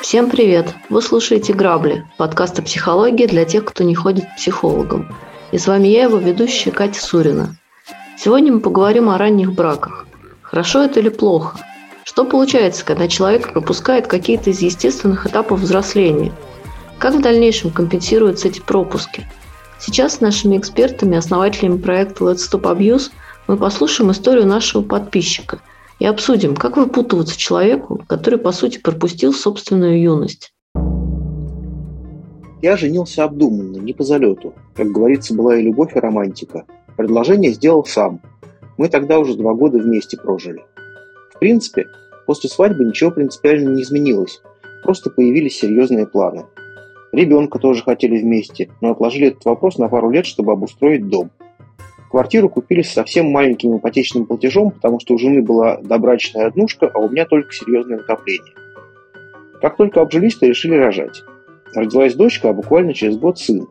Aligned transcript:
Всем 0.00 0.30
привет! 0.30 0.72
Вы 0.88 1.02
слушаете 1.02 1.52
«Грабли»– 1.52 2.06
подкаст 2.16 2.60
о 2.60 2.62
психологии 2.62 3.26
для 3.26 3.44
тех, 3.44 3.64
кто 3.64 3.82
не 3.82 3.96
ходит 3.96 4.26
к 4.26 4.36
психологам. 4.36 5.12
И 5.50 5.58
с 5.58 5.66
вами 5.66 5.88
я, 5.88 6.04
его 6.04 6.18
ведущая 6.18 6.70
Катя 6.70 7.02
Сурина. 7.02 7.56
Сегодня 8.16 8.52
мы 8.52 8.60
поговорим 8.60 9.10
о 9.10 9.18
ранних 9.18 9.52
браках. 9.52 10.06
Хорошо 10.42 10.84
это 10.84 11.00
или 11.00 11.08
плохо? 11.08 11.58
Что 12.04 12.24
получается, 12.24 12.84
когда 12.84 13.08
человек 13.08 13.52
пропускает 13.52 14.06
какие-то 14.06 14.50
из 14.50 14.62
естественных 14.62 15.26
этапов 15.26 15.58
взросления? 15.58 16.32
Как 17.00 17.16
в 17.16 17.20
дальнейшем 17.20 17.72
компенсируются 17.72 18.46
эти 18.46 18.60
пропуски? 18.60 19.26
Сейчас 19.84 20.16
с 20.16 20.20
нашими 20.20 20.56
экспертами, 20.56 21.16
основателями 21.16 21.76
проекта 21.76 22.24
Let's 22.24 22.50
Stop 22.50 22.62
Abuse 22.62 23.10
мы 23.48 23.56
послушаем 23.56 24.10
историю 24.12 24.46
нашего 24.46 24.82
подписчика– 24.82 25.60
и 26.02 26.04
обсудим, 26.04 26.56
как 26.56 26.76
выпутываться 26.76 27.38
человеку, 27.38 28.02
который, 28.08 28.36
по 28.36 28.50
сути, 28.50 28.78
пропустил 28.78 29.32
собственную 29.32 30.02
юность. 30.02 30.52
Я 32.60 32.76
женился 32.76 33.22
обдуманно, 33.22 33.76
не 33.76 33.92
по 33.92 34.02
залету. 34.02 34.52
Как 34.74 34.88
говорится, 34.88 35.32
была 35.32 35.56
и 35.56 35.62
любовь, 35.62 35.94
и 35.94 36.00
романтика. 36.00 36.64
Предложение 36.96 37.52
сделал 37.52 37.84
сам. 37.84 38.20
Мы 38.78 38.88
тогда 38.88 39.20
уже 39.20 39.36
два 39.36 39.54
года 39.54 39.78
вместе 39.78 40.16
прожили. 40.16 40.64
В 41.36 41.38
принципе, 41.38 41.86
после 42.26 42.50
свадьбы 42.50 42.84
ничего 42.84 43.12
принципиально 43.12 43.68
не 43.68 43.82
изменилось. 43.82 44.42
Просто 44.82 45.08
появились 45.08 45.56
серьезные 45.60 46.08
планы. 46.08 46.46
Ребенка 47.12 47.58
тоже 47.58 47.82
хотели 47.82 48.18
вместе, 48.18 48.70
но 48.80 48.90
отложили 48.90 49.28
этот 49.28 49.44
вопрос 49.44 49.78
на 49.78 49.88
пару 49.88 50.10
лет, 50.10 50.26
чтобы 50.26 50.52
обустроить 50.52 51.08
дом– 51.08 51.30
Квартиру 52.12 52.50
купили 52.50 52.82
с 52.82 52.92
совсем 52.92 53.30
маленьким 53.30 53.78
ипотечным 53.78 54.26
платежом, 54.26 54.70
потому 54.70 55.00
что 55.00 55.14
у 55.14 55.18
жены 55.18 55.40
была 55.40 55.78
добрачная 55.78 56.46
однушка, 56.46 56.90
а 56.92 56.98
у 56.98 57.08
меня 57.08 57.24
только 57.24 57.54
серьезное 57.54 57.96
накопление. 57.96 58.52
Как 59.62 59.78
только 59.78 60.02
обжились, 60.02 60.36
то 60.36 60.44
решили 60.44 60.74
рожать. 60.74 61.22
Родилась 61.74 62.14
дочка, 62.14 62.50
а 62.50 62.52
буквально 62.52 62.92
через 62.92 63.16
год 63.16 63.38
сын. 63.38 63.66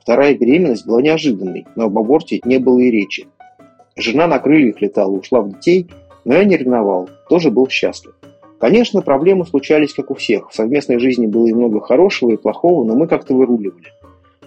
Вторая 0.00 0.36
беременность 0.36 0.86
была 0.86 1.02
неожиданной, 1.02 1.66
но 1.74 1.86
об 1.86 1.98
аборте 1.98 2.40
не 2.44 2.58
было 2.58 2.78
и 2.78 2.92
речи. 2.92 3.26
Жена 3.96 4.28
на 4.28 4.38
крыльях 4.38 4.80
летала, 4.80 5.10
ушла 5.10 5.40
в 5.40 5.48
детей, 5.48 5.90
но 6.24 6.34
я 6.34 6.44
не 6.44 6.56
ревновал, 6.56 7.10
тоже 7.28 7.50
был 7.50 7.68
счастлив. 7.68 8.14
Конечно, 8.58 9.02
проблемы 9.02 9.46
случались, 9.46 9.92
как 9.92 10.10
у 10.10 10.14
всех. 10.14 10.50
В 10.50 10.54
совместной 10.54 10.98
жизни 10.98 11.26
было 11.26 11.46
и 11.46 11.52
много 11.52 11.80
хорошего, 11.80 12.30
и 12.30 12.36
плохого, 12.36 12.84
но 12.84 12.96
мы 12.96 13.06
как-то 13.06 13.34
выруливали. 13.34 13.92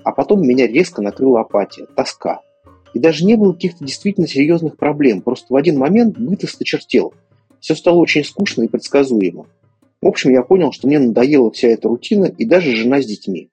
А 0.03 0.11
потом 0.11 0.41
меня 0.41 0.66
резко 0.67 1.01
накрыла 1.01 1.41
апатия, 1.41 1.85
тоска. 1.95 2.41
И 2.93 2.99
даже 2.99 3.23
не 3.23 3.35
было 3.35 3.53
каких-то 3.53 3.85
действительно 3.85 4.27
серьезных 4.27 4.77
проблем. 4.77 5.21
Просто 5.21 5.53
в 5.53 5.55
один 5.55 5.77
момент 5.77 6.17
быт 6.17 6.43
осточертел. 6.43 7.13
Все 7.59 7.75
стало 7.75 7.97
очень 7.97 8.23
скучно 8.23 8.63
и 8.63 8.67
предсказуемо. 8.67 9.45
В 10.01 10.07
общем, 10.07 10.31
я 10.31 10.41
понял, 10.41 10.71
что 10.71 10.88
мне 10.88 10.97
надоела 10.97 11.51
вся 11.51 11.67
эта 11.67 11.88
рутина 11.88 12.25
и 12.25 12.45
даже 12.45 12.75
жена 12.75 13.01
с 13.01 13.05
детьми. 13.05 13.49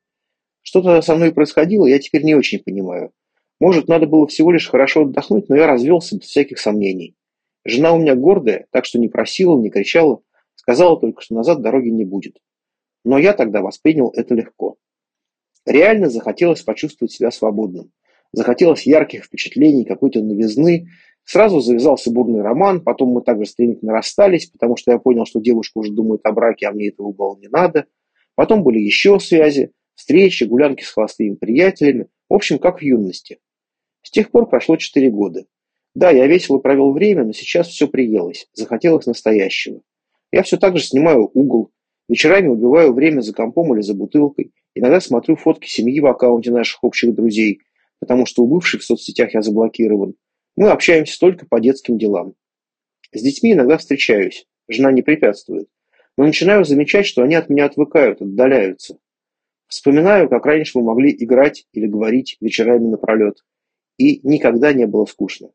Что-то 0.62 1.02
со 1.02 1.16
мной 1.16 1.32
происходило, 1.32 1.86
я 1.86 1.98
теперь 1.98 2.22
не 2.22 2.34
очень 2.34 2.60
понимаю. 2.60 3.10
Может, 3.60 3.88
надо 3.88 4.06
было 4.06 4.26
всего 4.26 4.52
лишь 4.52 4.68
хорошо 4.68 5.02
отдохнуть, 5.02 5.48
но 5.48 5.56
я 5.56 5.66
развелся 5.66 6.16
без 6.16 6.26
всяких 6.26 6.58
сомнений. 6.58 7.14
Жена 7.64 7.92
у 7.92 7.98
меня 7.98 8.14
гордая, 8.14 8.66
так 8.70 8.84
что 8.84 8.98
не 8.98 9.08
просила, 9.08 9.58
не 9.58 9.70
кричала, 9.70 10.20
сказала 10.66 10.98
только, 11.00 11.22
что 11.22 11.36
назад 11.36 11.62
дороги 11.62 11.90
не 11.90 12.04
будет. 12.04 12.38
Но 13.04 13.18
я 13.18 13.34
тогда 13.34 13.62
воспринял 13.62 14.12
это 14.16 14.34
легко. 14.34 14.76
Реально 15.64 16.10
захотелось 16.10 16.62
почувствовать 16.62 17.12
себя 17.12 17.30
свободным. 17.30 17.92
Захотелось 18.32 18.84
ярких 18.84 19.24
впечатлений, 19.24 19.84
какой-то 19.84 20.22
новизны. 20.22 20.88
Сразу 21.22 21.60
завязался 21.60 22.10
бурный 22.10 22.42
роман, 22.42 22.80
потом 22.80 23.10
мы 23.10 23.22
также 23.22 23.46
стремительно 23.46 23.92
расстались, 23.92 24.46
потому 24.46 24.76
что 24.76 24.90
я 24.90 24.98
понял, 24.98 25.24
что 25.24 25.40
девушка 25.40 25.78
уже 25.78 25.92
думает 25.92 26.22
о 26.24 26.32
браке, 26.32 26.66
а 26.66 26.72
мне 26.72 26.88
этого 26.88 27.12
было 27.12 27.36
не 27.36 27.46
надо. 27.46 27.86
Потом 28.34 28.64
были 28.64 28.80
еще 28.80 29.20
связи, 29.20 29.70
встречи, 29.94 30.44
гулянки 30.44 30.82
с 30.82 30.90
холостыми 30.90 31.36
приятелями. 31.36 32.08
В 32.28 32.34
общем, 32.34 32.58
как 32.58 32.80
в 32.80 32.82
юности. 32.82 33.38
С 34.02 34.10
тех 34.10 34.32
пор 34.32 34.48
прошло 34.48 34.76
четыре 34.76 35.10
года. 35.10 35.46
Да, 35.94 36.10
я 36.10 36.26
весело 36.26 36.58
провел 36.58 36.92
время, 36.92 37.24
но 37.24 37.32
сейчас 37.32 37.68
все 37.68 37.86
приелось. 37.86 38.48
Захотелось 38.52 39.06
настоящего. 39.06 39.82
Я 40.32 40.42
все 40.42 40.56
так 40.56 40.76
же 40.76 40.84
снимаю 40.84 41.30
угол. 41.32 41.70
Вечерами 42.08 42.48
убиваю 42.48 42.92
время 42.92 43.20
за 43.20 43.32
компом 43.32 43.74
или 43.74 43.82
за 43.82 43.94
бутылкой. 43.94 44.52
Иногда 44.74 45.00
смотрю 45.00 45.36
фотки 45.36 45.68
семьи 45.68 45.98
в 46.00 46.06
аккаунте 46.06 46.50
наших 46.50 46.84
общих 46.84 47.14
друзей 47.14 47.60
потому 48.00 48.26
что 48.26 48.42
у 48.42 48.46
бывших 48.46 48.82
в 48.82 48.84
соцсетях 48.84 49.34
я 49.34 49.42
заблокирован. 49.42 50.14
Мы 50.56 50.70
общаемся 50.70 51.18
только 51.18 51.46
по 51.46 51.60
детским 51.60 51.98
делам. 51.98 52.34
С 53.12 53.22
детьми 53.22 53.52
иногда 53.52 53.78
встречаюсь, 53.78 54.46
жена 54.68 54.92
не 54.92 55.02
препятствует, 55.02 55.68
но 56.16 56.24
начинаю 56.24 56.64
замечать, 56.64 57.06
что 57.06 57.22
они 57.22 57.34
от 57.34 57.48
меня 57.48 57.66
отвыкают, 57.66 58.20
отдаляются. 58.20 58.98
Вспоминаю, 59.68 60.28
как 60.28 60.46
раньше 60.46 60.78
мы 60.78 60.84
могли 60.84 61.14
играть 61.18 61.66
или 61.72 61.86
говорить 61.86 62.36
вечерами 62.40 62.86
напролет, 62.86 63.44
и 63.98 64.20
никогда 64.26 64.72
не 64.72 64.86
было 64.86 65.06
скучно. 65.06 65.50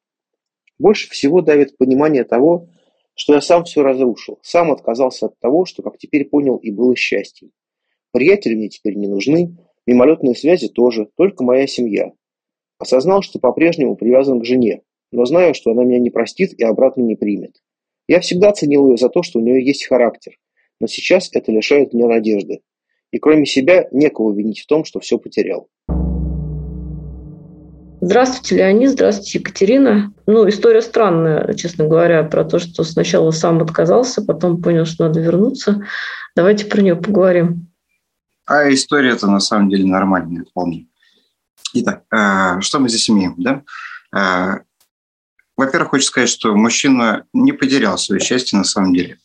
Больше 0.77 1.09
всего 1.09 1.41
давит 1.41 1.77
понимание 1.77 2.23
того, 2.23 2.67
что 3.15 3.33
я 3.33 3.41
сам 3.41 3.63
все 3.63 3.83
разрушил, 3.83 4.39
сам 4.41 4.71
отказался 4.71 5.27
от 5.27 5.39
того, 5.39 5.65
что, 5.65 5.83
как 5.83 5.97
теперь 5.97 6.25
понял, 6.25 6.57
и 6.57 6.71
было 6.71 6.95
счастьем. 6.95 7.51
Приятели 8.11 8.55
мне 8.55 8.69
теперь 8.69 8.95
не 8.95 9.07
нужны, 9.07 9.57
мимолетные 9.85 10.35
связи 10.35 10.67
тоже, 10.67 11.09
только 11.15 11.43
моя 11.43 11.67
семья. 11.67 12.11
Осознал, 12.77 13.21
что 13.21 13.39
по-прежнему 13.39 13.95
привязан 13.95 14.39
к 14.41 14.45
жене, 14.45 14.81
но 15.11 15.25
знаю, 15.25 15.53
что 15.53 15.71
она 15.71 15.83
меня 15.83 15.99
не 15.99 16.09
простит 16.09 16.53
и 16.53 16.63
обратно 16.63 17.01
не 17.01 17.15
примет. 17.15 17.61
Я 18.07 18.19
всегда 18.19 18.51
ценил 18.51 18.89
ее 18.89 18.97
за 18.97 19.09
то, 19.09 19.23
что 19.23 19.39
у 19.39 19.41
нее 19.41 19.63
есть 19.63 19.85
характер, 19.85 20.37
но 20.79 20.87
сейчас 20.87 21.29
это 21.33 21.51
лишает 21.51 21.93
меня 21.93 22.07
надежды. 22.07 22.61
И 23.11 23.19
кроме 23.19 23.45
себя 23.45 23.87
некого 23.91 24.33
винить 24.33 24.61
в 24.61 24.67
том, 24.67 24.83
что 24.83 24.99
все 24.99 25.17
потерял. 25.17 25.69
Здравствуйте, 28.03 28.55
Леонид, 28.55 28.89
здравствуйте, 28.89 29.37
Екатерина. 29.37 30.11
Ну, 30.25 30.49
история 30.49 30.81
странная, 30.81 31.53
честно 31.53 31.87
говоря, 31.87 32.23
про 32.23 32.43
то, 32.43 32.57
что 32.57 32.83
сначала 32.83 33.29
сам 33.29 33.61
отказался, 33.61 34.23
потом 34.23 34.59
понял, 34.59 34.87
что 34.87 35.07
надо 35.07 35.19
вернуться. 35.19 35.85
Давайте 36.35 36.65
про 36.65 36.81
нее 36.81 36.95
поговорим. 36.95 37.67
А 38.47 38.67
история 38.73 39.11
это 39.11 39.27
на 39.27 39.39
самом 39.39 39.69
деле 39.69 39.85
нормальная 39.85 40.45
вполне. 40.45 40.87
Итак, 41.73 42.01
э, 42.11 42.59
что 42.61 42.79
мы 42.79 42.89
здесь 42.89 43.07
имеем? 43.07 43.35
Да? 43.37 43.61
Э, 44.17 44.61
во-первых, 45.55 45.91
хочу 45.91 46.05
сказать, 46.05 46.29
что 46.29 46.55
мужчина 46.55 47.25
не 47.33 47.51
потерял 47.51 47.99
свое 47.99 48.19
счастье 48.19 48.57
на 48.57 48.63
самом 48.63 48.95
деле. 48.95 49.19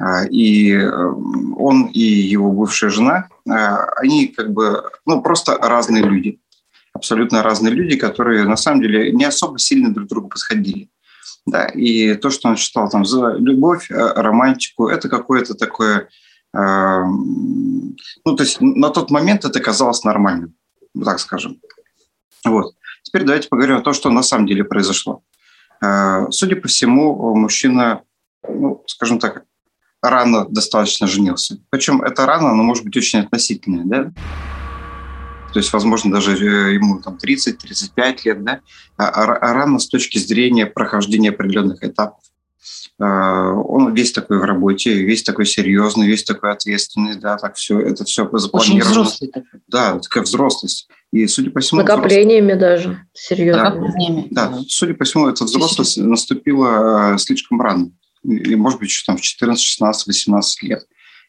Э, 0.00 0.26
и 0.30 0.76
он 0.76 1.86
и 1.92 2.00
его 2.00 2.50
бывшая 2.50 2.90
жена, 2.90 3.28
они 3.46 4.26
как 4.36 4.52
бы, 4.52 4.82
ну, 5.06 5.22
просто 5.22 5.56
разные 5.58 6.02
люди. 6.02 6.40
Абсолютно 6.94 7.42
разные 7.42 7.74
люди, 7.74 7.96
которые 7.96 8.44
на 8.44 8.56
самом 8.56 8.80
деле 8.80 9.12
не 9.12 9.24
особо 9.24 9.58
сильно 9.58 9.92
друг 9.92 10.08
другу 10.08 10.28
подходили. 10.28 10.88
Да, 11.46 11.66
и 11.66 12.14
то, 12.14 12.30
что 12.30 12.48
он 12.48 12.56
считал 12.56 12.88
там 12.88 13.04
за 13.04 13.34
любовь, 13.34 13.88
романтику, 13.90 14.88
это 14.88 15.10
какое-то 15.10 15.54
такое, 15.54 16.08
ну, 16.54 17.96
то 18.24 18.42
есть 18.42 18.60
на 18.60 18.88
тот 18.88 19.10
момент 19.10 19.44
это 19.44 19.60
казалось 19.60 20.04
нормальным 20.04 20.54
так 21.02 21.18
скажем. 21.18 21.60
Вот. 22.44 22.74
Теперь 23.02 23.24
давайте 23.24 23.48
поговорим 23.48 23.76
о 23.76 23.82
том, 23.82 23.94
что 23.94 24.10
на 24.10 24.22
самом 24.22 24.46
деле 24.46 24.64
произошло. 24.64 25.22
Э, 25.82 26.26
судя 26.30 26.56
по 26.56 26.68
всему, 26.68 27.34
мужчина, 27.34 28.02
ну, 28.46 28.82
скажем 28.86 29.18
так, 29.18 29.44
рано 30.02 30.46
достаточно 30.48 31.06
женился. 31.06 31.58
Причем 31.70 32.02
это 32.02 32.26
рано, 32.26 32.54
но 32.54 32.62
может 32.62 32.84
быть 32.84 32.96
очень 32.96 33.20
относительное, 33.20 33.84
да? 33.84 34.12
То 35.54 35.60
есть, 35.60 35.72
возможно, 35.72 36.10
даже 36.10 36.32
э, 36.32 36.74
ему 36.74 37.00
там 37.00 37.16
30-35 37.16 38.18
лет, 38.24 38.42
да? 38.42 38.60
А, 38.96 39.06
а, 39.06 39.36
а 39.36 39.54
рано 39.54 39.78
с 39.78 39.86
точки 39.86 40.18
зрения 40.18 40.66
прохождения 40.66 41.28
определенных 41.28 41.84
этапов. 41.84 42.24
Э, 42.98 43.04
он 43.04 43.94
весь 43.94 44.10
такой 44.10 44.40
в 44.40 44.42
работе, 44.42 44.92
весь 45.04 45.22
такой 45.22 45.46
серьезный, 45.46 46.08
весь 46.08 46.24
такой 46.24 46.50
ответственный, 46.50 47.14
да, 47.14 47.36
так 47.36 47.54
все, 47.54 47.78
это 47.78 48.04
все 48.04 48.28
запланировано. 48.32 48.80
Очень 48.80 48.80
взрослый 48.80 49.30
такой. 49.30 49.60
Да, 49.68 50.00
такая 50.00 50.24
взрослость. 50.24 50.88
И, 51.12 51.24
судя 51.28 51.52
по 51.52 51.60
всему... 51.60 51.82
Накоплениями 51.82 52.54
взрослость... 52.54 52.84
даже, 52.86 53.06
серьезно. 53.12 53.94
Да, 54.32 54.48
да, 54.48 54.58
судя 54.66 54.94
по 54.94 55.04
всему, 55.04 55.28
эта 55.28 55.44
взрослость 55.44 55.98
наступила 55.98 57.14
э, 57.14 57.18
слишком 57.18 57.60
рано. 57.60 57.92
И, 58.24 58.56
может 58.56 58.80
быть, 58.80 58.88
еще 58.88 59.04
там 59.06 59.18
в 59.18 59.20
14, 59.20 59.62
16, 59.62 60.06
18 60.08 60.62
лет. 60.64 60.84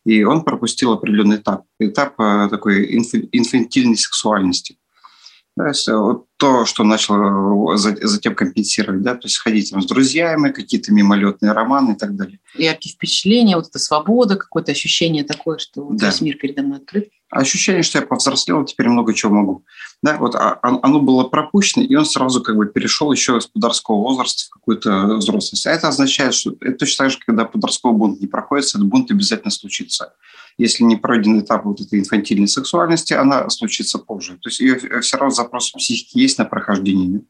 И 0.06 0.24
он 0.24 0.44
пропустил 0.44 0.94
определенный 0.94 1.38
этап. 1.38 1.63
Этап 1.80 2.19
э, 2.19 2.48
такой 2.50 2.96
инфантильной 2.96 3.98
сексуальности. 3.98 4.78
То 5.57 5.68
есть 5.68 5.88
вот 5.88 6.25
то, 6.38 6.66
что 6.66 6.84
начал 6.84 7.74
э, 7.74 7.78
затем 7.78 8.36
компенсировать, 8.36 9.02
да, 9.02 9.16
то 9.16 9.25
есть 9.25 9.38
ходить 9.38 9.72
там 9.72 9.81
с 9.81 9.88
друзьями, 9.88 10.52
какие-то 10.52 10.94
мимолетные 10.94 11.54
романы 11.54 11.94
и 11.94 11.96
так 11.96 12.16
далее. 12.16 12.40
Яркие 12.56 12.94
впечатления, 12.94 13.56
вот 13.56 13.68
эта 13.68 13.80
свобода, 13.80 14.36
какое-то 14.36 14.74
ощущение 14.74 15.24
такое, 15.24 15.57
что 15.57 15.88
да. 15.92 16.08
весь 16.08 16.22
мир 16.22 16.36
передо 16.36 16.62
мной 16.62 16.80
открыт. 16.80 17.10
Ощущение, 17.40 17.84
что 17.84 18.00
я 18.00 18.06
повзрослел, 18.06 18.64
теперь 18.66 18.90
много 18.90 19.14
чего 19.14 19.34
могу. 19.34 19.66
Да, 20.02 20.18
вот 20.18 20.36
а, 20.36 20.60
оно 20.62 21.00
было 21.00 21.24
пропущено, 21.24 21.84
и 21.84 21.96
он 21.96 22.06
сразу 22.06 22.42
как 22.42 22.56
бы 22.56 22.66
перешел 22.66 23.12
еще 23.12 23.38
из 23.38 23.48
подросткового 23.48 24.10
возраста 24.10 24.46
в 24.46 24.50
какую-то 24.50 25.16
взрослость. 25.18 25.68
А 25.68 25.72
это 25.72 25.88
означает, 25.88 26.34
что 26.34 26.56
это 26.62 26.78
точно 26.80 27.06
так 27.06 27.12
же, 27.12 27.20
когда 27.26 27.46
подростковый 27.46 27.98
бунт 27.98 28.22
не 28.22 28.28
проходит, 28.28 28.68
этот 28.68 28.86
бунт 28.86 29.12
обязательно 29.12 29.52
случится. 29.52 30.14
Если 30.58 30.84
не 30.84 30.96
пройден 30.96 31.40
этап 31.40 31.66
вот 31.66 31.82
этой 31.82 32.00
инфантильной 32.00 32.48
сексуальности, 32.48 33.14
она 33.14 33.50
случится 33.50 34.00
позже. 34.00 34.34
То 34.42 34.50
есть 34.50 34.60
ее 34.60 35.02
все 35.02 35.18
равно 35.18 35.34
запрос 35.34 35.72
психики 35.72 36.20
есть 36.20 36.38
на 36.38 36.46
прохождение 36.46 37.22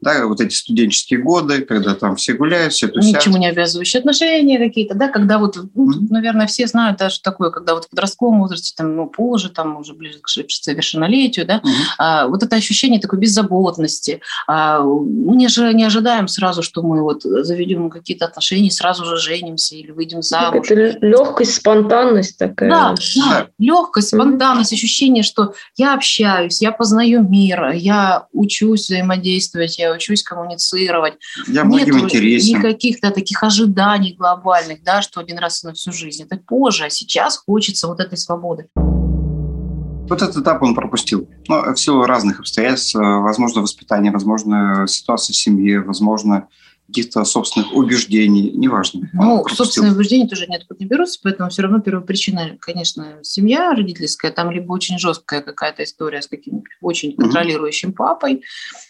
да, 0.00 0.26
вот 0.26 0.40
эти 0.40 0.54
студенческие 0.54 1.20
годы, 1.20 1.62
когда 1.62 1.94
там 1.94 2.16
все 2.16 2.34
гуляют, 2.34 2.74
все 2.74 2.86
тусят. 2.86 3.16
Ничему 3.16 3.38
не 3.38 3.48
обязывающие 3.48 3.98
отношения 3.98 4.58
какие-то, 4.58 4.94
да, 4.94 5.08
когда 5.08 5.38
вот, 5.38 5.56
ну, 5.74 5.90
mm-hmm. 5.90 6.06
наверное, 6.10 6.46
все 6.46 6.66
знают 6.66 6.98
даже 6.98 7.20
такое, 7.22 7.50
когда 7.50 7.74
вот 7.74 7.86
в 7.86 7.90
подростковом 7.90 8.40
возрасте, 8.40 8.74
там, 8.76 8.94
ну, 8.94 9.06
позже, 9.06 9.48
там, 9.48 9.78
уже 9.78 9.94
ближе 9.94 10.18
к 10.20 10.28
совершеннолетию, 10.28 11.46
да, 11.46 11.56
mm-hmm. 11.56 11.70
а, 11.98 12.26
вот 12.28 12.42
это 12.42 12.56
ощущение 12.56 13.00
такой 13.00 13.18
беззаботности. 13.18 14.20
А, 14.46 14.82
мы 14.82 15.34
не, 15.34 15.48
же, 15.48 15.72
не 15.72 15.84
ожидаем 15.84 16.28
сразу, 16.28 16.62
что 16.62 16.82
мы 16.82 17.02
вот 17.02 17.22
заведем 17.22 17.88
какие-то 17.88 18.26
отношения, 18.26 18.70
сразу 18.70 19.06
же 19.06 19.16
женимся 19.16 19.76
или 19.76 19.92
выйдем 19.92 20.20
замуж. 20.20 20.70
Это 20.70 20.98
легкость, 21.06 21.54
спонтанность 21.54 22.36
такая. 22.36 22.68
Да, 22.68 22.94
да, 23.16 23.48
легкость, 23.58 24.08
спонтанность, 24.08 24.72
mm-hmm. 24.72 24.76
ощущение, 24.76 25.22
что 25.22 25.54
я 25.76 25.94
общаюсь, 25.94 26.60
я 26.60 26.70
познаю 26.70 27.22
мир, 27.22 27.70
я 27.70 28.26
учусь 28.32 28.84
взаимодействовать, 28.88 29.78
я 29.78 29.85
я 29.86 29.92
учусь 29.92 30.22
коммуницировать. 30.22 31.14
Я 31.46 31.64
Нет 31.64 31.88
никаких 31.88 33.00
да, 33.00 33.10
таких 33.10 33.42
ожиданий 33.42 34.14
глобальных, 34.14 34.82
да, 34.82 35.02
что 35.02 35.20
один 35.20 35.38
раз 35.38 35.62
на 35.62 35.72
всю 35.72 35.92
жизнь. 35.92 36.24
Это 36.24 36.36
позже, 36.36 36.84
а 36.84 36.90
сейчас 36.90 37.36
хочется 37.38 37.86
вот 37.88 38.00
этой 38.00 38.18
свободы. 38.18 38.68
Вот 38.74 40.22
этот 40.22 40.36
этап 40.36 40.62
он 40.62 40.74
пропустил. 40.74 41.28
Ну, 41.48 41.72
в 41.72 41.76
силу 41.76 42.04
разных 42.04 42.38
обстоятельств, 42.38 42.94
э, 42.94 43.00
возможно, 43.00 43.62
воспитание, 43.62 44.12
возможно, 44.12 44.86
ситуация 44.86 45.34
в 45.34 45.36
семье, 45.36 45.80
возможно, 45.80 46.48
каких-то 46.86 47.24
собственных 47.24 47.72
убеждений, 47.74 48.52
неважно. 48.52 49.10
Ну, 49.12 49.44
собственные 49.48 49.92
убеждения 49.92 50.28
тоже 50.28 50.46
неоткуда 50.46 50.78
не 50.78 50.86
берутся, 50.86 51.18
поэтому 51.22 51.50
все 51.50 51.62
равно 51.62 51.80
первопричина, 51.80 52.56
конечно, 52.60 53.18
семья 53.22 53.74
родительская, 53.74 54.30
там 54.30 54.50
либо 54.50 54.72
очень 54.72 54.98
жесткая 54.98 55.42
какая-то 55.42 55.82
история 55.82 56.22
с 56.22 56.28
каким-нибудь 56.28 56.70
очень 56.80 57.16
контролирующим 57.16 57.92
папой, 57.92 58.34
а, 58.34 58.85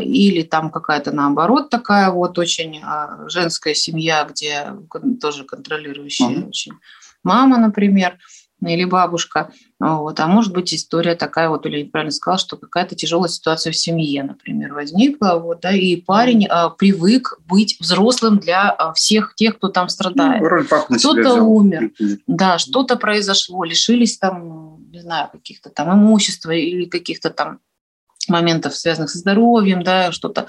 или 0.00 0.42
там 0.42 0.70
какая-то 0.70 1.12
наоборот 1.12 1.70
такая 1.70 2.10
вот 2.10 2.38
очень 2.38 2.80
а, 2.82 3.28
женская 3.28 3.74
семья, 3.74 4.24
где 4.24 4.66
тоже 5.20 5.44
контролирующая 5.44 6.28
mm-hmm. 6.28 6.48
очень 6.48 6.72
мама, 7.22 7.58
например, 7.58 8.18
или 8.62 8.84
бабушка. 8.84 9.50
Вот. 9.78 10.20
А 10.20 10.26
может 10.26 10.52
быть, 10.52 10.74
история 10.74 11.14
такая, 11.14 11.48
вот 11.48 11.64
Оля 11.64 11.86
правильно 11.86 12.10
сказала, 12.10 12.38
что 12.38 12.56
какая-то 12.58 12.94
тяжелая 12.94 13.30
ситуация 13.30 13.72
в 13.72 13.76
семье, 13.76 14.22
например, 14.22 14.74
возникла, 14.74 15.40
вот, 15.42 15.60
да, 15.60 15.72
и 15.72 15.96
парень 15.96 16.46
а, 16.46 16.68
привык 16.68 17.38
быть 17.46 17.78
взрослым 17.80 18.38
для 18.38 18.70
а, 18.70 18.92
всех 18.92 19.34
тех, 19.34 19.56
кто 19.56 19.68
там 19.68 19.88
страдает. 19.88 20.42
Ну, 20.42 20.96
Кто-то 20.98 21.34
умер, 21.42 21.92
да, 22.26 22.58
что-то 22.58 22.96
произошло, 22.96 23.64
лишились 23.64 24.18
там, 24.18 24.84
не 24.90 25.00
знаю, 25.00 25.30
каких-то 25.32 25.70
там 25.70 25.94
имущества 25.94 26.50
или 26.50 26.84
каких-то 26.84 27.30
там 27.30 27.60
моментов, 28.28 28.76
связанных 28.76 29.10
со 29.10 29.18
здоровьем, 29.18 29.82
да, 29.82 30.12
что-то. 30.12 30.46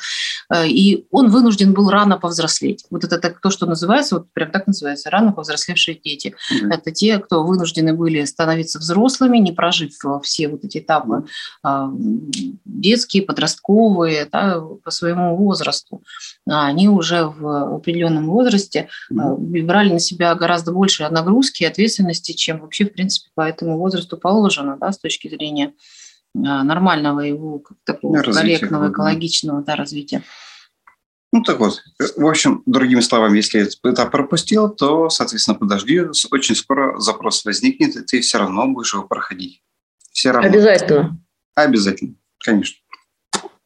Э, 0.53 0.67
и 0.67 1.05
он 1.11 1.29
вынужден 1.29 1.73
был 1.73 1.89
рано 1.89 2.17
повзрослеть. 2.17 2.85
Вот 2.89 3.03
это 3.03 3.17
так, 3.17 3.39
то, 3.39 3.49
что 3.49 3.65
называется, 3.65 4.15
вот 4.15 4.31
прям 4.33 4.51
так 4.51 4.67
называется, 4.67 5.09
рано 5.09 5.31
повзрослевшие 5.31 5.99
дети. 6.03 6.35
Mm-hmm. 6.51 6.73
Это 6.73 6.91
те, 6.91 7.19
кто 7.19 7.43
вынуждены 7.43 7.93
были 7.93 8.23
становиться 8.25 8.79
взрослыми, 8.79 9.37
не 9.37 9.51
прожив 9.51 9.93
все 10.23 10.47
вот 10.47 10.63
эти 10.63 10.79
этапы 10.79 11.25
mm-hmm. 11.65 12.57
детские, 12.65 13.23
подростковые, 13.23 14.27
да, 14.31 14.61
по 14.83 14.91
своему 14.91 15.35
возрасту. 15.35 16.03
А 16.49 16.67
они 16.67 16.89
уже 16.89 17.23
в 17.25 17.75
определенном 17.75 18.27
возрасте 18.27 18.89
mm-hmm. 19.11 19.63
брали 19.63 19.93
на 19.93 19.99
себя 19.99 20.33
гораздо 20.35 20.71
больше 20.71 21.07
нагрузки 21.09 21.63
и 21.63 21.67
ответственности, 21.67 22.33
чем 22.33 22.59
вообще, 22.59 22.85
в 22.85 22.93
принципе, 22.93 23.29
по 23.35 23.41
этому 23.41 23.77
возрасту 23.77 24.17
положено, 24.17 24.77
да, 24.79 24.91
с 24.91 24.99
точки 24.99 25.27
зрения 25.27 25.67
а, 25.67 26.00
нормального 26.33 27.21
его 27.21 27.63
такого 27.83 28.23
развития, 28.23 28.57
корректного, 28.59 28.91
экологичного 28.91 29.61
да, 29.63 29.75
развития. 29.75 30.23
Ну 31.33 31.43
так 31.43 31.59
вот, 31.59 31.81
в 32.17 32.27
общем, 32.27 32.61
другими 32.65 32.99
словами, 32.99 33.37
если 33.37 33.65
это 33.89 34.05
пропустил, 34.05 34.69
то, 34.69 35.09
соответственно, 35.09 35.57
подожди, 35.57 36.01
очень 36.29 36.55
скоро 36.55 36.99
запрос 36.99 37.45
возникнет, 37.45 37.95
и 37.95 38.01
ты 38.03 38.19
все 38.19 38.37
равно 38.37 38.67
будешь 38.67 38.93
его 38.93 39.03
проходить. 39.03 39.63
Все 40.11 40.31
равно. 40.31 40.49
Обязательно. 40.49 41.19
Обязательно, 41.55 42.15
конечно. 42.39 42.77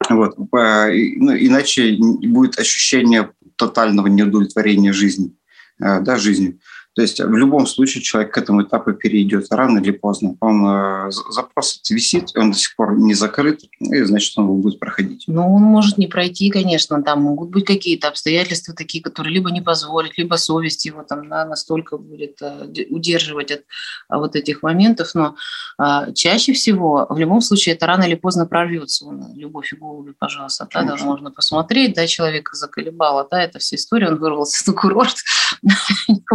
Вот. 0.08 0.38
Ну, 0.38 1.36
иначе 1.36 1.96
будет 1.98 2.58
ощущение 2.58 3.32
тотального 3.56 4.06
неудовлетворения 4.06 4.92
жизни, 4.92 5.36
э, 5.80 6.00
да, 6.00 6.16
жизнью. 6.16 6.60
То 6.96 7.02
есть 7.02 7.20
в 7.20 7.36
любом 7.36 7.66
случае 7.66 8.02
человек 8.02 8.32
к 8.32 8.38
этому 8.38 8.62
этапу 8.62 8.94
перейдет 8.94 9.48
рано 9.50 9.80
или 9.80 9.90
поздно. 9.90 10.34
Он 10.40 10.66
э, 10.66 11.10
запрос 11.30 11.78
висит, 11.90 12.34
он 12.34 12.52
до 12.52 12.58
сих 12.58 12.74
пор 12.74 12.98
не 12.98 13.12
закрыт, 13.12 13.60
и 13.80 14.02
значит 14.04 14.32
он 14.38 14.44
его 14.44 14.54
будет 14.56 14.80
проходить. 14.80 15.24
Ну, 15.26 15.54
он 15.54 15.62
может 15.62 15.98
не 15.98 16.06
пройти, 16.06 16.48
конечно. 16.48 17.02
Там 17.02 17.20
могут 17.20 17.50
быть 17.50 17.66
какие-то 17.66 18.08
обстоятельства 18.08 18.74
такие, 18.74 19.04
которые 19.04 19.34
либо 19.34 19.50
не 19.50 19.60
позволят, 19.60 20.16
либо 20.16 20.36
совесть 20.36 20.86
его 20.86 21.02
там 21.02 21.28
да, 21.28 21.44
настолько 21.44 21.98
будет 21.98 22.40
э, 22.40 22.86
удерживать 22.88 23.52
от 23.52 23.64
а, 24.08 24.18
вот 24.18 24.34
этих 24.34 24.62
моментов. 24.62 25.10
Но 25.14 25.36
а, 25.76 26.10
чаще 26.12 26.54
всего, 26.54 27.06
в 27.10 27.18
любом 27.18 27.42
случае, 27.42 27.74
это 27.74 27.84
рано 27.84 28.04
или 28.04 28.14
поздно 28.14 28.46
прорвется. 28.46 29.04
Он, 29.04 29.34
любовь 29.34 29.70
и 29.74 29.76
голуби, 29.76 30.14
пожалуйста. 30.18 30.66
Да, 30.72 30.82
да, 30.82 30.96
можно 31.04 31.30
посмотреть, 31.30 31.94
да, 31.94 32.06
человека 32.06 32.56
заколебало, 32.56 33.28
да, 33.30 33.42
это 33.42 33.58
вся 33.58 33.76
история, 33.76 34.08
он 34.08 34.16
вырвался 34.16 34.70
на 34.70 34.74
курорт, 34.74 35.16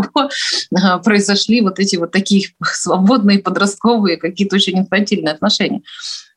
произошли 1.03 1.62
вот 1.62 1.80
эти 1.80 1.95
вот 1.95 2.12
такие 2.12 2.48
свободные 2.63 3.39
подростковые 3.39 4.18
какие-то 4.18 4.56
очень 4.56 4.80
инфантильные 4.80 5.33
отношения. 5.33 5.81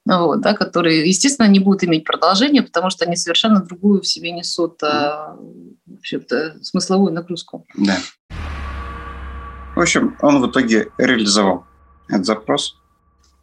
Вот, 0.07 0.43
да, 0.43 0.53
которые, 0.53 1.09
естественно, 1.09 1.47
не 1.47 1.61
будут 1.61 1.85
иметь 1.85 2.05
продолжения, 2.05 2.63
потому 2.63 2.91
что 2.91 3.07
они 3.07 3.17
совершенно 3.17 3.61
другую 3.61 4.03
в 4.03 4.07
себе 4.07 4.33
несут 4.33 4.83
а, 4.83 5.35
вообще-то, 5.87 6.63
смысловую 6.63 7.11
нагрузку. 7.15 7.65
Да. 7.75 7.97
В 9.75 9.81
общем, 9.81 10.15
он 10.21 10.43
в 10.43 10.51
итоге 10.51 10.89
реализовал 10.99 11.65
этот 12.09 12.27
запрос, 12.27 12.77